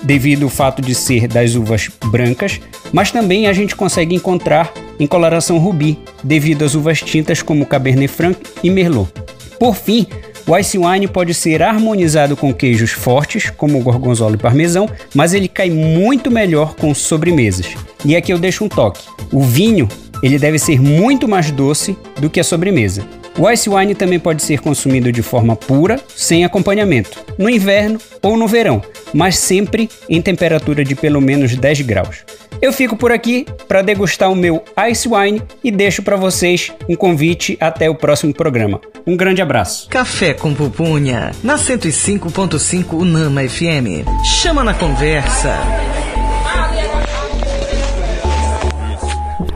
devido 0.03 0.44
ao 0.44 0.49
fato 0.49 0.82
de 0.82 0.94
ser 0.94 1.28
das 1.28 1.55
uvas 1.55 1.88
brancas, 2.07 2.61
mas 2.92 3.12
também 3.12 3.47
a 3.47 3.53
gente 3.53 3.76
consegue 3.76 4.14
encontrar 4.14 4.72
em 4.99 5.07
coloração 5.07 5.59
rubi, 5.59 5.99
devido 6.24 6.64
às 6.64 6.74
uvas 6.74 7.01
tintas 7.01 7.42
como 7.42 7.66
Cabernet 7.66 8.09
Franc 8.09 8.38
e 8.62 8.70
Merlot. 8.70 9.12
Por 9.59 9.74
fim, 9.74 10.07
o 10.49 10.57
ice 10.57 10.78
wine 10.78 11.09
pode 11.09 11.34
ser 11.34 11.61
harmonizado 11.61 12.36
com 12.36 12.55
queijos 12.55 12.92
fortes, 12.92 13.51
como 13.51 13.78
o 13.78 13.82
gorgonzola 13.82 14.36
e 14.36 14.38
parmesão, 14.38 14.88
mas 15.12 15.34
ele 15.34 15.49
cai 15.49 15.68
muito 15.68 16.30
melhor 16.30 16.76
com 16.76 16.94
sobremesas. 16.94 17.74
E 18.05 18.14
aqui 18.14 18.32
eu 18.32 18.38
deixo 18.38 18.64
um 18.64 18.68
toque. 18.68 19.03
O 19.32 19.40
vinho, 19.40 19.88
ele 20.22 20.38
deve 20.38 20.59
ser 20.59 20.80
muito 20.80 21.26
mais 21.26 21.51
doce 21.51 21.99
do 22.20 22.30
que 22.30 22.38
a 22.38 22.44
sobremesa. 22.44 23.05
O 23.36 23.51
ice 23.51 23.68
wine 23.68 23.94
também 23.94 24.20
pode 24.20 24.40
ser 24.42 24.61
consumido 24.61 25.11
de 25.11 25.20
forma 25.20 25.57
pura, 25.57 26.01
sem 26.14 26.44
acompanhamento, 26.44 27.24
no 27.36 27.51
inverno 27.51 27.99
ou 28.22 28.36
no 28.36 28.47
verão, 28.47 28.80
mas 29.12 29.36
sempre 29.36 29.90
em 30.09 30.22
temperatura 30.22 30.84
de 30.84 30.94
pelo 30.94 31.20
menos 31.20 31.57
10 31.57 31.80
graus. 31.80 32.24
Eu 32.61 32.72
fico 32.72 32.97
por 32.97 33.12
aqui 33.12 33.47
para 33.68 33.82
degustar 33.82 34.30
o 34.30 34.36
meu 34.36 34.62
ice 34.90 35.09
wine 35.09 35.42
e 35.62 35.70
deixo 35.70 36.03
para 36.03 36.16
vocês 36.16 36.72
um 36.88 36.97
convite 36.97 37.57
até 37.61 37.88
o 37.90 37.94
próximo 37.94 38.32
programa. 38.32 38.80
Um 39.07 39.16
grande 39.16 39.42
abraço. 39.42 39.88
Café 39.88 40.34
com 40.34 40.55
Pupunha, 40.55 41.32
na 41.42 41.57
105.5 41.57 42.92
Unama 42.94 43.47
FM. 43.47 44.07
Chama 44.24 44.64
na 44.64 44.74
conversa. 44.74 45.57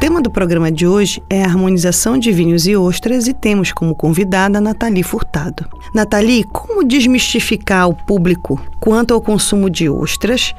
Tema 0.01 0.23
do 0.23 0.31
programa 0.31 0.73
de 0.73 0.87
hoje 0.87 1.23
é 1.29 1.43
a 1.43 1.47
harmonização 1.47 2.17
de 2.17 2.33
vinhos 2.33 2.67
e 2.67 2.75
ostras 2.75 3.29
e 3.29 3.35
temos 3.35 3.71
como 3.71 3.95
convidada 3.95 4.57
a 4.57 4.61
Nathalie 4.61 5.03
Furtado. 5.03 5.67
Nathalie, 5.95 6.43
como 6.45 6.83
desmistificar 6.83 7.87
o 7.87 7.95
público 7.95 8.59
quanto 8.81 9.13
ao 9.13 9.21
consumo 9.21 9.69
de 9.69 9.91
ostras 9.91 10.55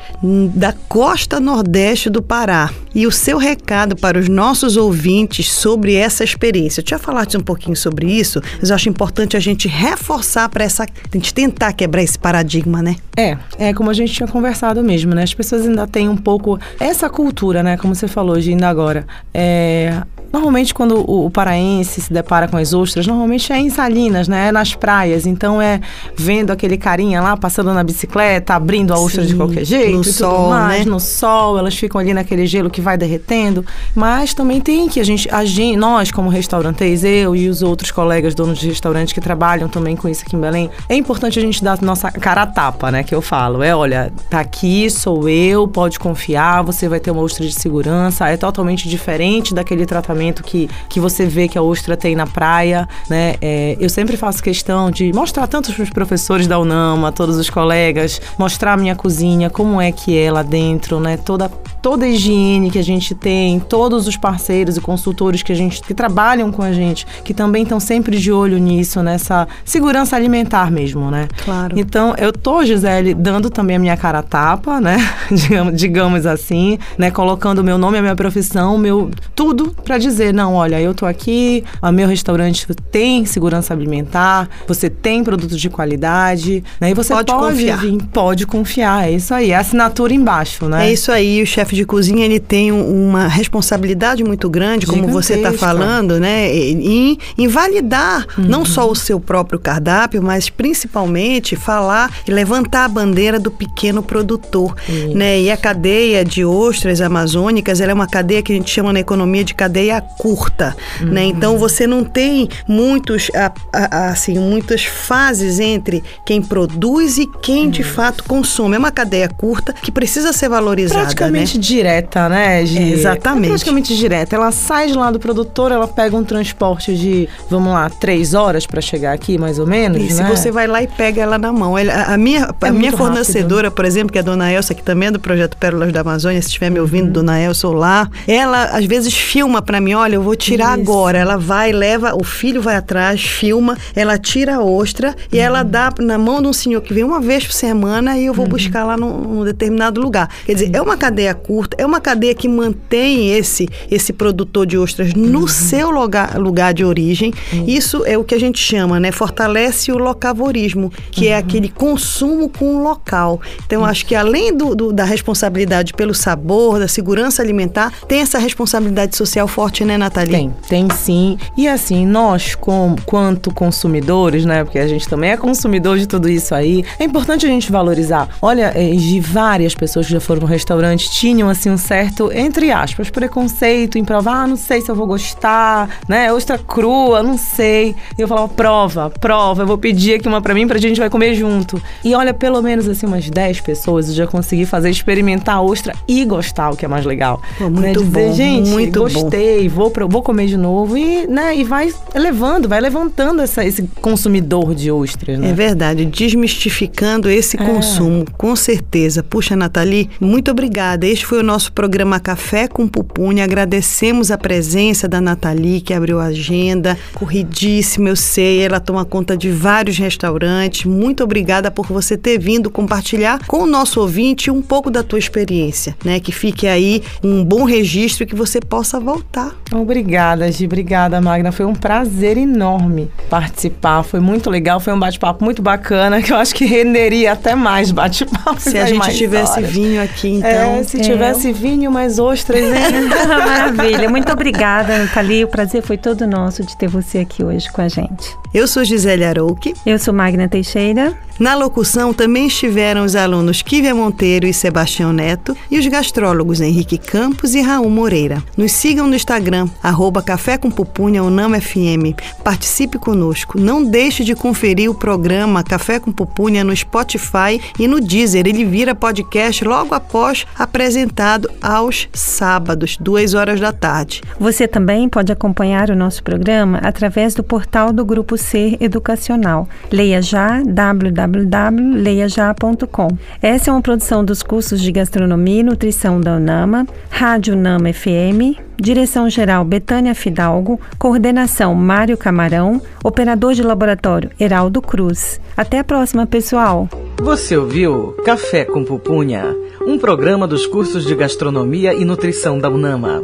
da 0.54 0.72
costa 0.88 1.40
nordeste 1.40 2.08
do 2.08 2.22
Pará 2.22 2.70
e 2.94 3.08
o 3.08 3.12
seu 3.12 3.40
recado 3.40 3.96
para 3.96 4.20
os 4.20 4.30
nossos 4.30 4.78
ouvintes 4.78 5.52
sobre 5.52 5.96
essa 5.96 6.24
experiência? 6.24 6.82
Eu 6.82 6.86
já 6.88 7.00
falaste 7.00 7.36
um 7.36 7.42
pouquinho 7.42 7.76
sobre 7.76 8.06
isso, 8.12 8.40
mas 8.60 8.70
eu 8.70 8.76
acho 8.76 8.90
importante 8.90 9.36
a 9.36 9.40
gente 9.40 9.68
reforçar 9.68 10.50
para 10.50 10.64
essa, 10.64 10.84
a 10.84 11.18
gente 11.18 11.34
tentar 11.34 11.74
quebrar 11.74 12.04
esse 12.04 12.20
paradigma, 12.20 12.84
né? 12.84 12.96
É, 13.18 13.38
é 13.58 13.74
como 13.74 13.90
a 13.90 13.94
gente 13.94 14.14
tinha 14.14 14.28
conversado 14.28 14.84
mesmo, 14.84 15.16
né? 15.16 15.24
As 15.24 15.34
pessoas 15.34 15.66
ainda 15.66 15.88
têm 15.88 16.08
um 16.08 16.18
pouco 16.18 16.60
essa 16.80 17.10
cultura, 17.10 17.64
né? 17.64 17.76
Como 17.76 17.96
você 17.96 18.08
falou, 18.08 18.36
ainda 18.36 18.70
agora. 18.70 19.08
É, 19.34 20.04
Normalmente, 20.32 20.74
quando 20.74 21.00
o, 21.00 21.26
o, 21.26 21.30
paraense 21.30 22.02
se 22.02 22.14
depara 22.14 22.48
com 22.48 22.56
as 22.56 22.74
ostras, 22.74 23.06
normalmente 23.06 23.52
é 23.52 23.60
em 23.60 23.70
Salinas, 23.70 24.28
né? 24.28 24.48
É 24.48 24.52
nas 24.52 24.74
praias. 24.74 25.26
Então, 25.26 25.62
é 25.62 25.82
vendo 26.16 26.52
aquele 26.52 26.78
carinha 26.78 27.22
lá 27.22 27.36
passando 27.36 27.74
na 27.74 27.84
bicicleta, 27.84 28.54
abrindo 28.54 28.94
a 28.94 29.00
ostra 29.00 29.24
Sim, 29.24 29.30
de 29.30 29.36
qualquer 29.36 29.66
jeito. 29.66 29.98
No 29.98 30.04
sol, 30.04 30.50
mais, 30.50 30.86
né? 30.86 30.92
No 30.92 31.00
sol, 31.00 31.58
elas 31.58 31.76
ficam 31.76 32.00
ali 32.00 32.14
naquele 32.14 32.46
gelo 32.46 32.70
que 32.70 32.80
vai 32.80 32.98
derretendo. 32.98 33.66
Mas 33.94 34.34
também 34.34 34.62
tem 34.62 34.88
que 34.88 35.00
a 35.00 35.04
gente, 35.04 35.30
a 35.30 35.44
gente 35.44 35.76
nós 35.76 36.12
como 36.12 36.30
restaurantes, 36.30 37.04
eu 37.04 37.36
e 37.36 37.50
os 37.50 37.62
outros 37.62 37.92
colegas 37.92 38.34
donos 38.34 38.60
de 38.60 38.70
restaurantes 38.70 39.14
que 39.14 39.20
trabalham 39.20 39.68
também 39.68 39.96
com 39.96 40.08
isso 40.08 40.24
aqui 40.26 40.36
em 40.36 40.40
Belém, 40.40 40.70
é 40.88 40.96
importante 40.96 41.40
a 41.40 41.42
gente 41.42 41.64
dar 41.64 41.82
nossa 41.82 42.10
cara 42.12 42.44
a 42.44 42.48
tapa, 42.48 42.90
né? 42.92 43.04
Que 43.04 43.14
eu 43.14 43.22
falo. 43.22 43.64
É, 43.64 43.76
olha, 43.76 44.12
tá 44.30 44.40
aqui, 44.40 44.90
sou 44.90 45.28
eu, 45.28 45.68
pode 45.68 46.00
confiar, 46.00 46.64
você 46.64 46.88
vai 46.88 47.00
ter 47.00 47.12
uma 47.12 47.22
ostra 47.22 47.46
de 47.46 47.54
segurança. 47.54 48.30
É 48.30 48.38
totalmente 48.38 48.88
diferente 48.88 49.54
daquele 49.54 49.86
tratamento 49.86 50.21
que, 50.44 50.70
que 50.90 51.00
você 51.00 51.26
vê 51.26 51.48
que 51.48 51.58
a 51.58 51.62
ostra 51.62 51.98
tem 51.98 52.16
na 52.16 52.28
praia, 52.28 52.88
né? 53.10 53.36
É, 53.42 53.78
eu 53.80 53.90
sempre 53.90 54.18
faço 54.18 54.44
questão 54.44 54.92
de 54.92 55.12
mostrar 55.14 55.48
tanto 55.48 55.74
para 55.74 55.84
os 55.84 55.90
professores 55.90 56.48
da 56.48 56.60
UNAMA, 56.60 57.12
todos 57.12 57.38
os 57.38 57.50
colegas, 57.50 58.22
mostrar 58.38 58.74
a 58.74 58.78
minha 58.78 58.96
cozinha, 58.96 59.50
como 59.50 59.82
é 59.82 59.92
que 59.92 60.18
é 60.18 60.32
lá 60.32 60.44
dentro, 60.44 61.00
né? 61.00 61.18
Toda, 61.18 61.50
toda 61.82 62.06
a 62.06 62.08
higiene 62.08 62.70
que 62.70 62.78
a 62.78 62.84
gente 62.84 63.16
tem, 63.16 63.60
todos 63.60 64.08
os 64.08 64.16
parceiros 64.16 64.78
e 64.78 64.82
consultores 64.82 65.42
que 65.42 65.52
a 65.52 65.56
gente 65.56 65.82
que 65.82 65.94
trabalham 65.94 66.52
com 66.52 66.62
a 66.62 66.72
gente, 66.72 67.06
que 67.24 67.34
também 67.34 67.64
estão 67.64 67.80
sempre 67.80 68.18
de 68.18 68.32
olho 68.32 68.58
nisso, 68.58 69.02
nessa 69.02 69.48
segurança 69.66 70.16
alimentar 70.16 70.72
mesmo, 70.72 71.10
né? 71.10 71.28
Claro. 71.44 71.78
Então, 71.78 72.14
eu 72.18 72.32
tô, 72.32 72.64
Gisele, 72.64 73.14
dando 73.14 73.50
também 73.50 73.78
a 73.78 73.80
minha 73.80 73.98
cara 73.98 74.20
a 74.20 74.24
tapa, 74.24 74.80
né? 74.80 74.98
digamos, 75.32 75.76
digamos 75.76 76.26
assim, 76.26 76.78
né? 76.98 77.10
Colocando 77.10 77.60
o 77.60 77.64
meu 77.64 77.78
nome, 77.78 77.98
a 77.98 78.02
minha 78.02 78.16
profissão, 78.16 78.78
meu 78.78 79.10
tudo 79.36 79.76
para 79.84 79.98
dizer 79.98 80.34
não, 80.34 80.54
olha, 80.54 80.80
eu 80.80 80.94
tô 80.94 81.06
aqui, 81.06 81.64
o 81.82 81.92
meu 81.92 82.08
restaurante 82.08 82.68
tem 82.92 83.26
segurança 83.26 83.74
alimentar, 83.74 84.48
você 84.68 84.90
tem 84.90 85.24
produtos 85.24 85.60
de 85.60 85.70
qualidade, 85.70 86.64
né? 86.80 86.92
E 86.92 86.94
você 86.94 87.14
pode, 87.14 87.32
pode 87.32 87.56
confiar. 87.56 87.78
Vir, 87.80 88.04
pode 88.14 88.46
confiar, 88.46 89.08
é 89.08 89.12
isso 89.12 89.34
aí, 89.34 89.52
é 89.52 89.56
assinatura 89.56 90.14
embaixo, 90.14 90.66
né? 90.68 90.88
É 90.88 90.94
isso 90.94 91.12
aí, 91.12 91.42
o 91.42 91.46
chefe 91.46 91.71
de 91.76 91.86
cozinha, 91.86 92.26
ele 92.26 92.40
tem 92.40 92.72
uma 92.72 93.28
responsabilidade 93.28 94.24
muito 94.24 94.50
grande, 94.50 94.86
como 94.86 95.08
você 95.08 95.36
está 95.36 95.54
falando, 95.54 96.20
né? 96.20 96.54
Em, 96.54 97.18
em 97.38 97.48
validar 97.48 98.26
uhum. 98.38 98.46
não 98.46 98.66
só 98.66 98.90
o 98.90 98.96
seu 98.96 99.20
próprio 99.20 99.60
cardápio, 99.60 100.22
mas 100.22 100.50
principalmente 100.50 101.56
falar 101.56 102.12
e 102.28 102.32
levantar 102.32 102.86
a 102.86 102.88
bandeira 102.88 103.40
do 103.40 103.52
pequeno 103.52 104.02
produtor, 104.02 104.76
uhum. 104.88 105.14
né? 105.14 105.42
E 105.42 105.52
a 105.52 105.58
cadeia 105.58 106.24
de 106.24 106.44
ostras 106.44 107.02
amazônicas, 107.02 107.82
ela 107.82 107.92
é 107.92 107.94
uma 107.94 108.08
cadeia 108.08 108.42
que 108.42 108.52
a 108.52 108.56
gente 108.56 108.70
chama 108.70 108.94
na 108.94 109.00
economia 109.00 109.44
de 109.44 109.54
cadeia 109.54 110.02
curta, 110.02 110.76
uhum. 111.02 111.08
né? 111.08 111.24
Então 111.24 111.58
você 111.58 111.86
não 111.86 112.04
tem 112.04 112.50
muitos, 112.68 113.30
a, 113.36 113.52
a, 113.74 114.10
assim, 114.10 114.38
muitas 114.38 114.84
fases 114.84 115.60
entre 115.60 116.04
quem 116.26 116.42
produz 116.42 117.18
e 117.18 117.28
quem 117.42 117.70
de 117.70 117.84
fato 117.84 118.24
consome. 118.24 118.76
É 118.76 118.80
uma 118.80 118.92
cadeia 118.92 119.30
curta 119.30 119.74
que 119.74 119.92
precisa 119.92 120.34
ser 120.34 120.50
valorizada, 120.50 121.02
Praticamente 121.02 121.58
né? 121.58 121.61
Direta, 121.62 122.28
né, 122.28 122.66
Gi? 122.66 122.78
É, 122.78 122.90
exatamente. 122.90 123.46
É 123.46 123.50
praticamente 123.50 123.96
direta. 123.96 124.36
Ela 124.36 124.52
sai 124.52 124.88
de 124.88 124.94
lá 124.94 125.12
do 125.12 125.20
produtor, 125.20 125.72
ela 125.72 125.88
pega 125.88 126.16
um 126.16 126.24
transporte 126.24 126.96
de, 126.96 127.30
vamos 127.50 127.72
lá, 127.74 127.90
três 127.90 128.34
horas 128.34 128.66
para 128.66 128.82
chegar 128.82 129.14
aqui, 129.14 129.38
mais 129.38 129.60
ou 129.60 129.68
menos, 129.68 130.02
e 130.02 130.14
né? 130.14 130.30
você 130.30 130.52
vai 130.52 130.66
lá 130.68 130.82
e 130.82 130.88
pega 130.88 131.22
ela 131.22 131.38
na 131.38 131.52
mão. 131.52 131.76
a 131.78 132.18
minha, 132.18 132.50
é 132.62 132.68
a 132.68 132.72
minha 132.72 132.92
fornecedora, 132.92 133.68
rápido. 133.68 133.76
por 133.76 133.86
exemplo, 133.86 134.12
que 134.12 134.18
é 134.18 134.22
a 134.22 134.24
Dona 134.24 134.52
Elsa, 134.52 134.74
que 134.74 134.84
também 134.84 135.10
é 135.10 135.12
do 135.12 135.20
projeto 135.20 135.56
Pérolas 135.58 135.94
da 135.94 136.02
Amazônia, 136.02 136.42
se 136.42 136.48
estiver 136.48 136.72
me 136.72 136.80
ouvindo, 136.80 137.08
uhum. 137.08 137.14
Dona 137.14 137.40
Elsa 137.40 137.68
lá, 137.70 138.10
ela 138.28 138.64
às 138.64 138.86
vezes 138.86 139.14
filma 139.14 139.62
para 139.62 139.80
mim 139.80 139.92
mim, 139.92 139.94
olha, 139.94 140.16
eu 140.16 140.22
vou 140.22 140.36
tirar 140.36 140.80
Isso. 140.80 140.92
agora. 140.92 141.18
Ela 141.18 141.38
vai, 141.38 141.72
leva, 141.72 142.16
o 142.16 142.24
filho 142.24 142.62
vai 142.62 142.76
atrás, 142.76 143.22
filma, 143.22 143.78
ela 143.96 144.18
tira 144.18 144.56
a 144.56 144.64
ostra 144.64 145.16
e 145.32 145.38
uhum. 145.38 145.44
ela 145.44 145.64
dá 145.64 145.94
na 146.00 146.18
mão 146.18 146.42
de 146.42 146.48
um 146.48 146.54
senhor 146.54 146.82
que 146.82 146.94
vem 146.94 147.04
uma 147.04 147.20
vez 147.20 147.46
por 147.46 147.54
semana 147.54 148.18
e 148.18 148.26
eu 148.26 148.34
vou 148.34 148.46
uhum. 148.46 148.52
buscar 148.52 148.84
lá 148.86 148.96
num, 148.96 149.18
num, 149.18 149.44
determinado 149.44 150.02
lugar. 150.02 150.30
Quer 150.46 150.54
dizer, 150.54 150.72
é 150.74 150.82
uma 150.82 150.96
cadeia 150.96 151.34
curta, 151.34 151.51
é 151.78 151.86
uma 151.86 152.00
cadeia 152.00 152.34
que 152.34 152.48
mantém 152.48 153.34
esse, 153.34 153.68
esse 153.90 154.14
produtor 154.14 154.66
de 154.66 154.78
ostras 154.78 155.14
no 155.14 155.42
uhum. 155.42 155.48
seu 155.48 155.90
lugar, 155.92 156.38
lugar 156.38 156.74
de 156.74 156.86
origem. 156.86 157.34
Isso 157.68 158.04
é 158.06 158.18
o 158.18 158.24
que 158.24 158.36
a 158.36 158.40
gente 158.40 158.60
chama, 158.60 159.00
né? 159.00 159.12
Fortalece 159.12 159.92
o 159.92 159.98
locavorismo, 159.98 160.92
que 161.12 161.28
é 161.28 161.34
uhum. 161.34 161.40
aquele 161.40 161.70
consumo 161.70 162.50
com 162.50 162.78
o 162.78 162.84
local. 162.84 163.42
Então, 163.66 163.84
acho 163.84 164.06
que 164.06 164.16
além 164.16 164.56
do, 164.56 164.76
do, 164.76 164.94
da 164.94 165.04
responsabilidade 165.04 165.94
pelo 165.94 166.14
sabor, 166.14 166.80
da 166.80 166.88
segurança 166.88 167.42
alimentar, 167.42 167.94
tem 168.08 168.22
essa 168.22 168.38
responsabilidade 168.40 169.16
social 169.16 169.48
forte 169.48 169.84
né, 169.84 169.98
Nathalie? 169.98 170.32
Tem, 170.32 170.54
tem 170.68 170.90
sim. 170.92 171.38
E 171.58 171.68
assim, 171.68 172.06
nós, 172.06 172.56
com, 172.56 172.96
quanto 173.06 173.54
consumidores, 173.54 174.46
né, 174.46 174.64
porque 174.64 174.80
a 174.80 174.88
gente 174.88 175.08
também 175.08 175.32
é 175.32 175.38
consumidor 175.38 175.98
de 175.98 176.08
tudo 176.08 176.30
isso 176.30 176.54
aí, 176.54 176.84
é 177.00 177.04
importante 177.04 177.46
a 177.46 177.50
gente 177.50 177.72
valorizar. 177.72 178.30
Olha, 178.42 178.72
eh, 178.76 178.92
de 178.92 179.20
várias 179.20 179.74
pessoas 179.74 180.06
que 180.06 180.14
já 180.14 180.20
foram 180.20 180.42
no 180.42 180.48
restaurante 180.48 181.10
tinham, 181.12 181.41
assim, 181.50 181.70
um 181.70 181.78
certo, 181.78 182.32
entre 182.32 182.72
aspas, 182.72 183.10
preconceito 183.10 183.98
em 183.98 184.04
provar, 184.04 184.44
ah, 184.44 184.48
não 184.48 184.56
sei 184.56 184.82
se 184.82 184.90
eu 184.90 184.96
vou 184.96 185.08
gostar, 185.08 185.90
né, 186.08 186.32
ostra 186.32 186.58
crua, 186.58 187.22
não 187.24 187.38
sei. 187.38 187.96
E 188.18 188.22
eu 188.22 188.28
falava, 188.28 188.48
prova, 188.50 189.10
prova, 189.10 189.64
eu 189.64 189.68
vou 189.68 189.78
pedir 189.78 190.16
aqui 190.16 190.28
uma 190.28 190.42
pra 190.42 190.54
mim, 190.54 190.68
pra 190.68 190.78
gente 190.80 191.00
vai 191.00 191.10
comer 191.10 191.36
junto. 191.36 191.82
E 192.04 192.14
olha, 192.16 192.34
pelo 192.34 192.62
menos, 192.62 192.88
assim, 192.88 193.06
umas 193.06 193.30
10 193.30 193.62
pessoas 193.62 194.10
eu 194.10 194.16
já 194.16 194.28
consegui 194.28 194.66
fazer, 194.66 194.90
experimentar 194.90 195.56
a 195.56 195.62
ostra 195.62 195.94
e 196.08 196.24
gostar, 196.26 196.72
o 196.72 196.76
que 196.76 196.86
é 196.86 196.88
mais 196.88 197.06
legal. 197.06 197.42
Pô, 197.58 197.70
muito 197.70 197.82
né? 197.82 197.92
Dizer, 197.94 198.28
bom, 198.28 198.34
gente, 198.34 198.70
muito 198.70 199.00
gostei, 199.00 199.68
vou, 199.68 199.92
pra, 199.92 200.06
vou 200.06 200.22
comer 200.22 200.48
de 200.48 200.58
novo 200.58 200.98
e, 200.98 201.28
né, 201.28 201.56
e 201.56 201.64
vai 201.64 201.94
levando, 202.16 202.68
vai 202.68 202.80
levantando 202.80 203.42
essa, 203.42 203.66
esse 203.66 203.84
consumidor 204.02 204.74
de 204.76 204.92
ostras. 204.92 205.40
Né? 205.40 205.50
É 205.50 205.54
verdade, 205.54 206.06
desmistificando 206.06 207.30
esse 207.30 207.62
é. 207.62 207.66
consumo, 207.66 208.26
com 208.38 208.56
certeza. 208.56 209.24
Puxa, 209.24 209.56
Nathalie, 209.56 210.10
muito 210.20 210.52
obrigada. 210.52 211.06
Este 211.06 211.26
foi 211.32 211.40
o 211.40 211.44
nosso 211.44 211.72
programa 211.72 212.20
Café 212.20 212.68
com 212.68 212.86
Pupunha. 212.86 213.46
Agradecemos 213.46 214.32
a 214.32 214.38
presença 214.38 215.08
da 215.08 215.22
Nathalie, 215.22 215.80
que 215.80 215.94
abriu 215.94 216.20
a 216.20 216.26
agenda. 216.26 216.98
Corridíssima, 217.14 218.10
eu 218.10 218.18
sei. 218.18 218.60
Ela 218.60 218.82
toma 218.82 219.06
conta 219.06 219.38
de 219.38 219.50
vários 219.50 219.98
restaurantes. 219.98 220.84
Muito 220.84 221.24
obrigada 221.24 221.72
por 221.72 221.86
você 221.86 222.18
ter 222.18 222.38
vindo 222.38 222.70
compartilhar 222.70 223.40
com 223.48 223.60
o 223.60 223.66
nosso 223.66 224.02
ouvinte 224.02 224.52
um 224.52 224.62
pouco 224.62 224.92
da 224.92 225.04
tua 225.04 225.18
experiência, 225.18 225.96
né? 226.04 226.20
Que 226.20 226.34
fique 226.34 226.68
aí 226.68 227.02
um 227.24 227.46
bom 227.46 227.64
registro 227.64 228.26
e 228.26 228.28
que 228.28 228.36
você 228.36 228.60
possa 228.60 229.00
voltar. 229.00 229.56
Obrigada, 229.72 230.52
Gi. 230.52 230.66
Obrigada, 230.66 231.22
Magna. 231.22 231.54
Foi 231.54 231.66
um 231.66 231.74
prazer 231.74 232.38
enorme 232.38 233.10
participar. 233.30 234.04
Foi 234.04 234.20
muito 234.20 234.50
legal. 234.50 234.82
Foi 234.82 234.92
um 234.92 235.00
bate-papo 235.00 235.46
muito 235.46 235.62
bacana 235.62 236.22
que 236.22 236.34
eu 236.34 236.36
acho 236.36 236.54
que 236.54 236.66
renderia 236.66 237.32
até 237.32 237.56
mais 237.56 237.90
bate-papo. 237.90 238.60
Se 238.60 238.78
a 238.78 238.86
gente 238.86 239.16
tivesse 239.16 239.60
horas. 239.60 239.72
vinho 239.72 240.04
aqui, 240.04 240.28
então. 240.28 240.50
É, 240.50 240.84
se 240.84 241.00
é. 241.00 241.21
Tivesse 241.22 241.52
vinho, 241.52 241.92
mais 241.92 242.20
ostras, 242.20 242.62
né? 242.62 242.90
Maravilha. 243.28 244.10
Muito 244.10 244.32
obrigada, 244.32 244.98
Nathalie. 244.98 245.44
O 245.44 245.48
prazer 245.48 245.82
foi 245.82 245.98
todo 245.98 246.28
nosso 246.28 246.64
de 246.64 246.76
ter 246.76 246.88
você 246.88 247.20
aqui 247.20 247.44
hoje 247.44 247.72
com 247.72 247.82
a 247.82 247.88
gente. 247.88 248.41
Eu 248.54 248.68
sou 248.68 248.84
Gisele 248.84 249.24
Arouque. 249.24 249.74
Eu 249.86 249.98
sou 249.98 250.14
Magna 250.14 250.50
Teixeira. 250.50 251.18
Na 251.40 251.56
locução 251.56 252.14
também 252.14 252.46
estiveram 252.46 253.04
os 253.04 253.16
alunos 253.16 253.64
Kívia 253.64 253.96
Monteiro 253.96 254.46
e 254.46 254.54
Sebastião 254.54 255.12
Neto 255.12 255.58
e 255.72 255.80
os 255.80 255.88
gastrólogos 255.88 256.62
Henrique 256.62 257.00
Campos 257.00 257.56
e 257.56 257.62
Raul 257.62 257.90
Moreira. 257.90 258.44
Nos 258.56 258.74
sigam 258.74 259.08
no 259.08 259.16
Instagram, 259.16 259.68
arroba 259.82 260.22
Café 260.22 260.58
com 260.58 260.70
Pupunha 260.70 261.24
Unama 261.24 261.60
FM. 261.60 262.14
Participe 262.44 263.00
conosco. 263.00 263.60
Não 263.60 263.84
deixe 263.84 264.24
de 264.24 264.36
conferir 264.36 264.92
o 264.92 264.94
programa 264.94 265.64
Café 265.64 266.00
com 266.00 266.12
Pupunha 266.12 266.64
no 266.64 266.76
Spotify 266.76 267.60
e 267.80 267.88
no 267.88 268.00
Deezer. 268.00 268.46
Ele 268.46 268.64
vira 268.64 268.94
podcast 268.94 269.64
logo 269.64 269.96
após 269.96 270.46
apresentado 270.60 271.50
aos 271.60 272.08
sábados, 272.14 272.98
duas 273.00 273.34
horas 273.34 273.60
da 273.60 273.72
tarde. 273.72 274.22
Você 274.40 274.68
também 274.68 275.10
pode 275.10 275.32
acompanhar 275.32 275.90
o 275.90 275.96
nosso 275.96 276.22
programa 276.22 276.78
através 276.84 277.34
do 277.34 277.44
portal 277.44 277.92
do 277.92 278.06
Grupo 278.06 278.38
Ser 278.42 278.78
Educacional. 278.82 279.68
Leia 279.92 280.22
já 280.22 280.62
www 280.62 281.52
www.leiajá.com. 281.52 283.08
Essa 283.42 283.70
é 283.70 283.74
uma 283.74 283.82
produção 283.82 284.24
dos 284.24 284.44
cursos 284.44 284.82
de 284.82 284.92
Gastronomia 284.92 285.62
e 285.62 285.64
Nutrição 285.64 286.20
da 286.20 286.36
UNAMA, 286.36 286.88
Rádio 287.10 287.54
UNAMA 287.54 287.94
FM, 287.94 288.58
Direção-Geral 288.78 289.64
Betânia 289.64 290.16
Fidalgo, 290.16 290.80
Coordenação 290.98 291.76
Mário 291.76 292.18
Camarão, 292.18 292.82
Operador 293.04 293.54
de 293.54 293.62
Laboratório 293.62 294.32
Heraldo 294.40 294.82
Cruz. 294.82 295.40
Até 295.56 295.80
a 295.80 295.84
próxima, 295.84 296.26
pessoal! 296.26 296.90
Você 297.22 297.56
ouviu 297.56 298.16
Café 298.26 298.66
com 298.66 298.84
Pupunha, 298.84 299.56
um 299.86 299.98
programa 299.98 300.48
dos 300.48 300.66
cursos 300.66 301.06
de 301.06 301.14
Gastronomia 301.16 301.94
e 301.94 302.04
Nutrição 302.04 302.58
da 302.58 302.70
UNAMA. 302.70 303.24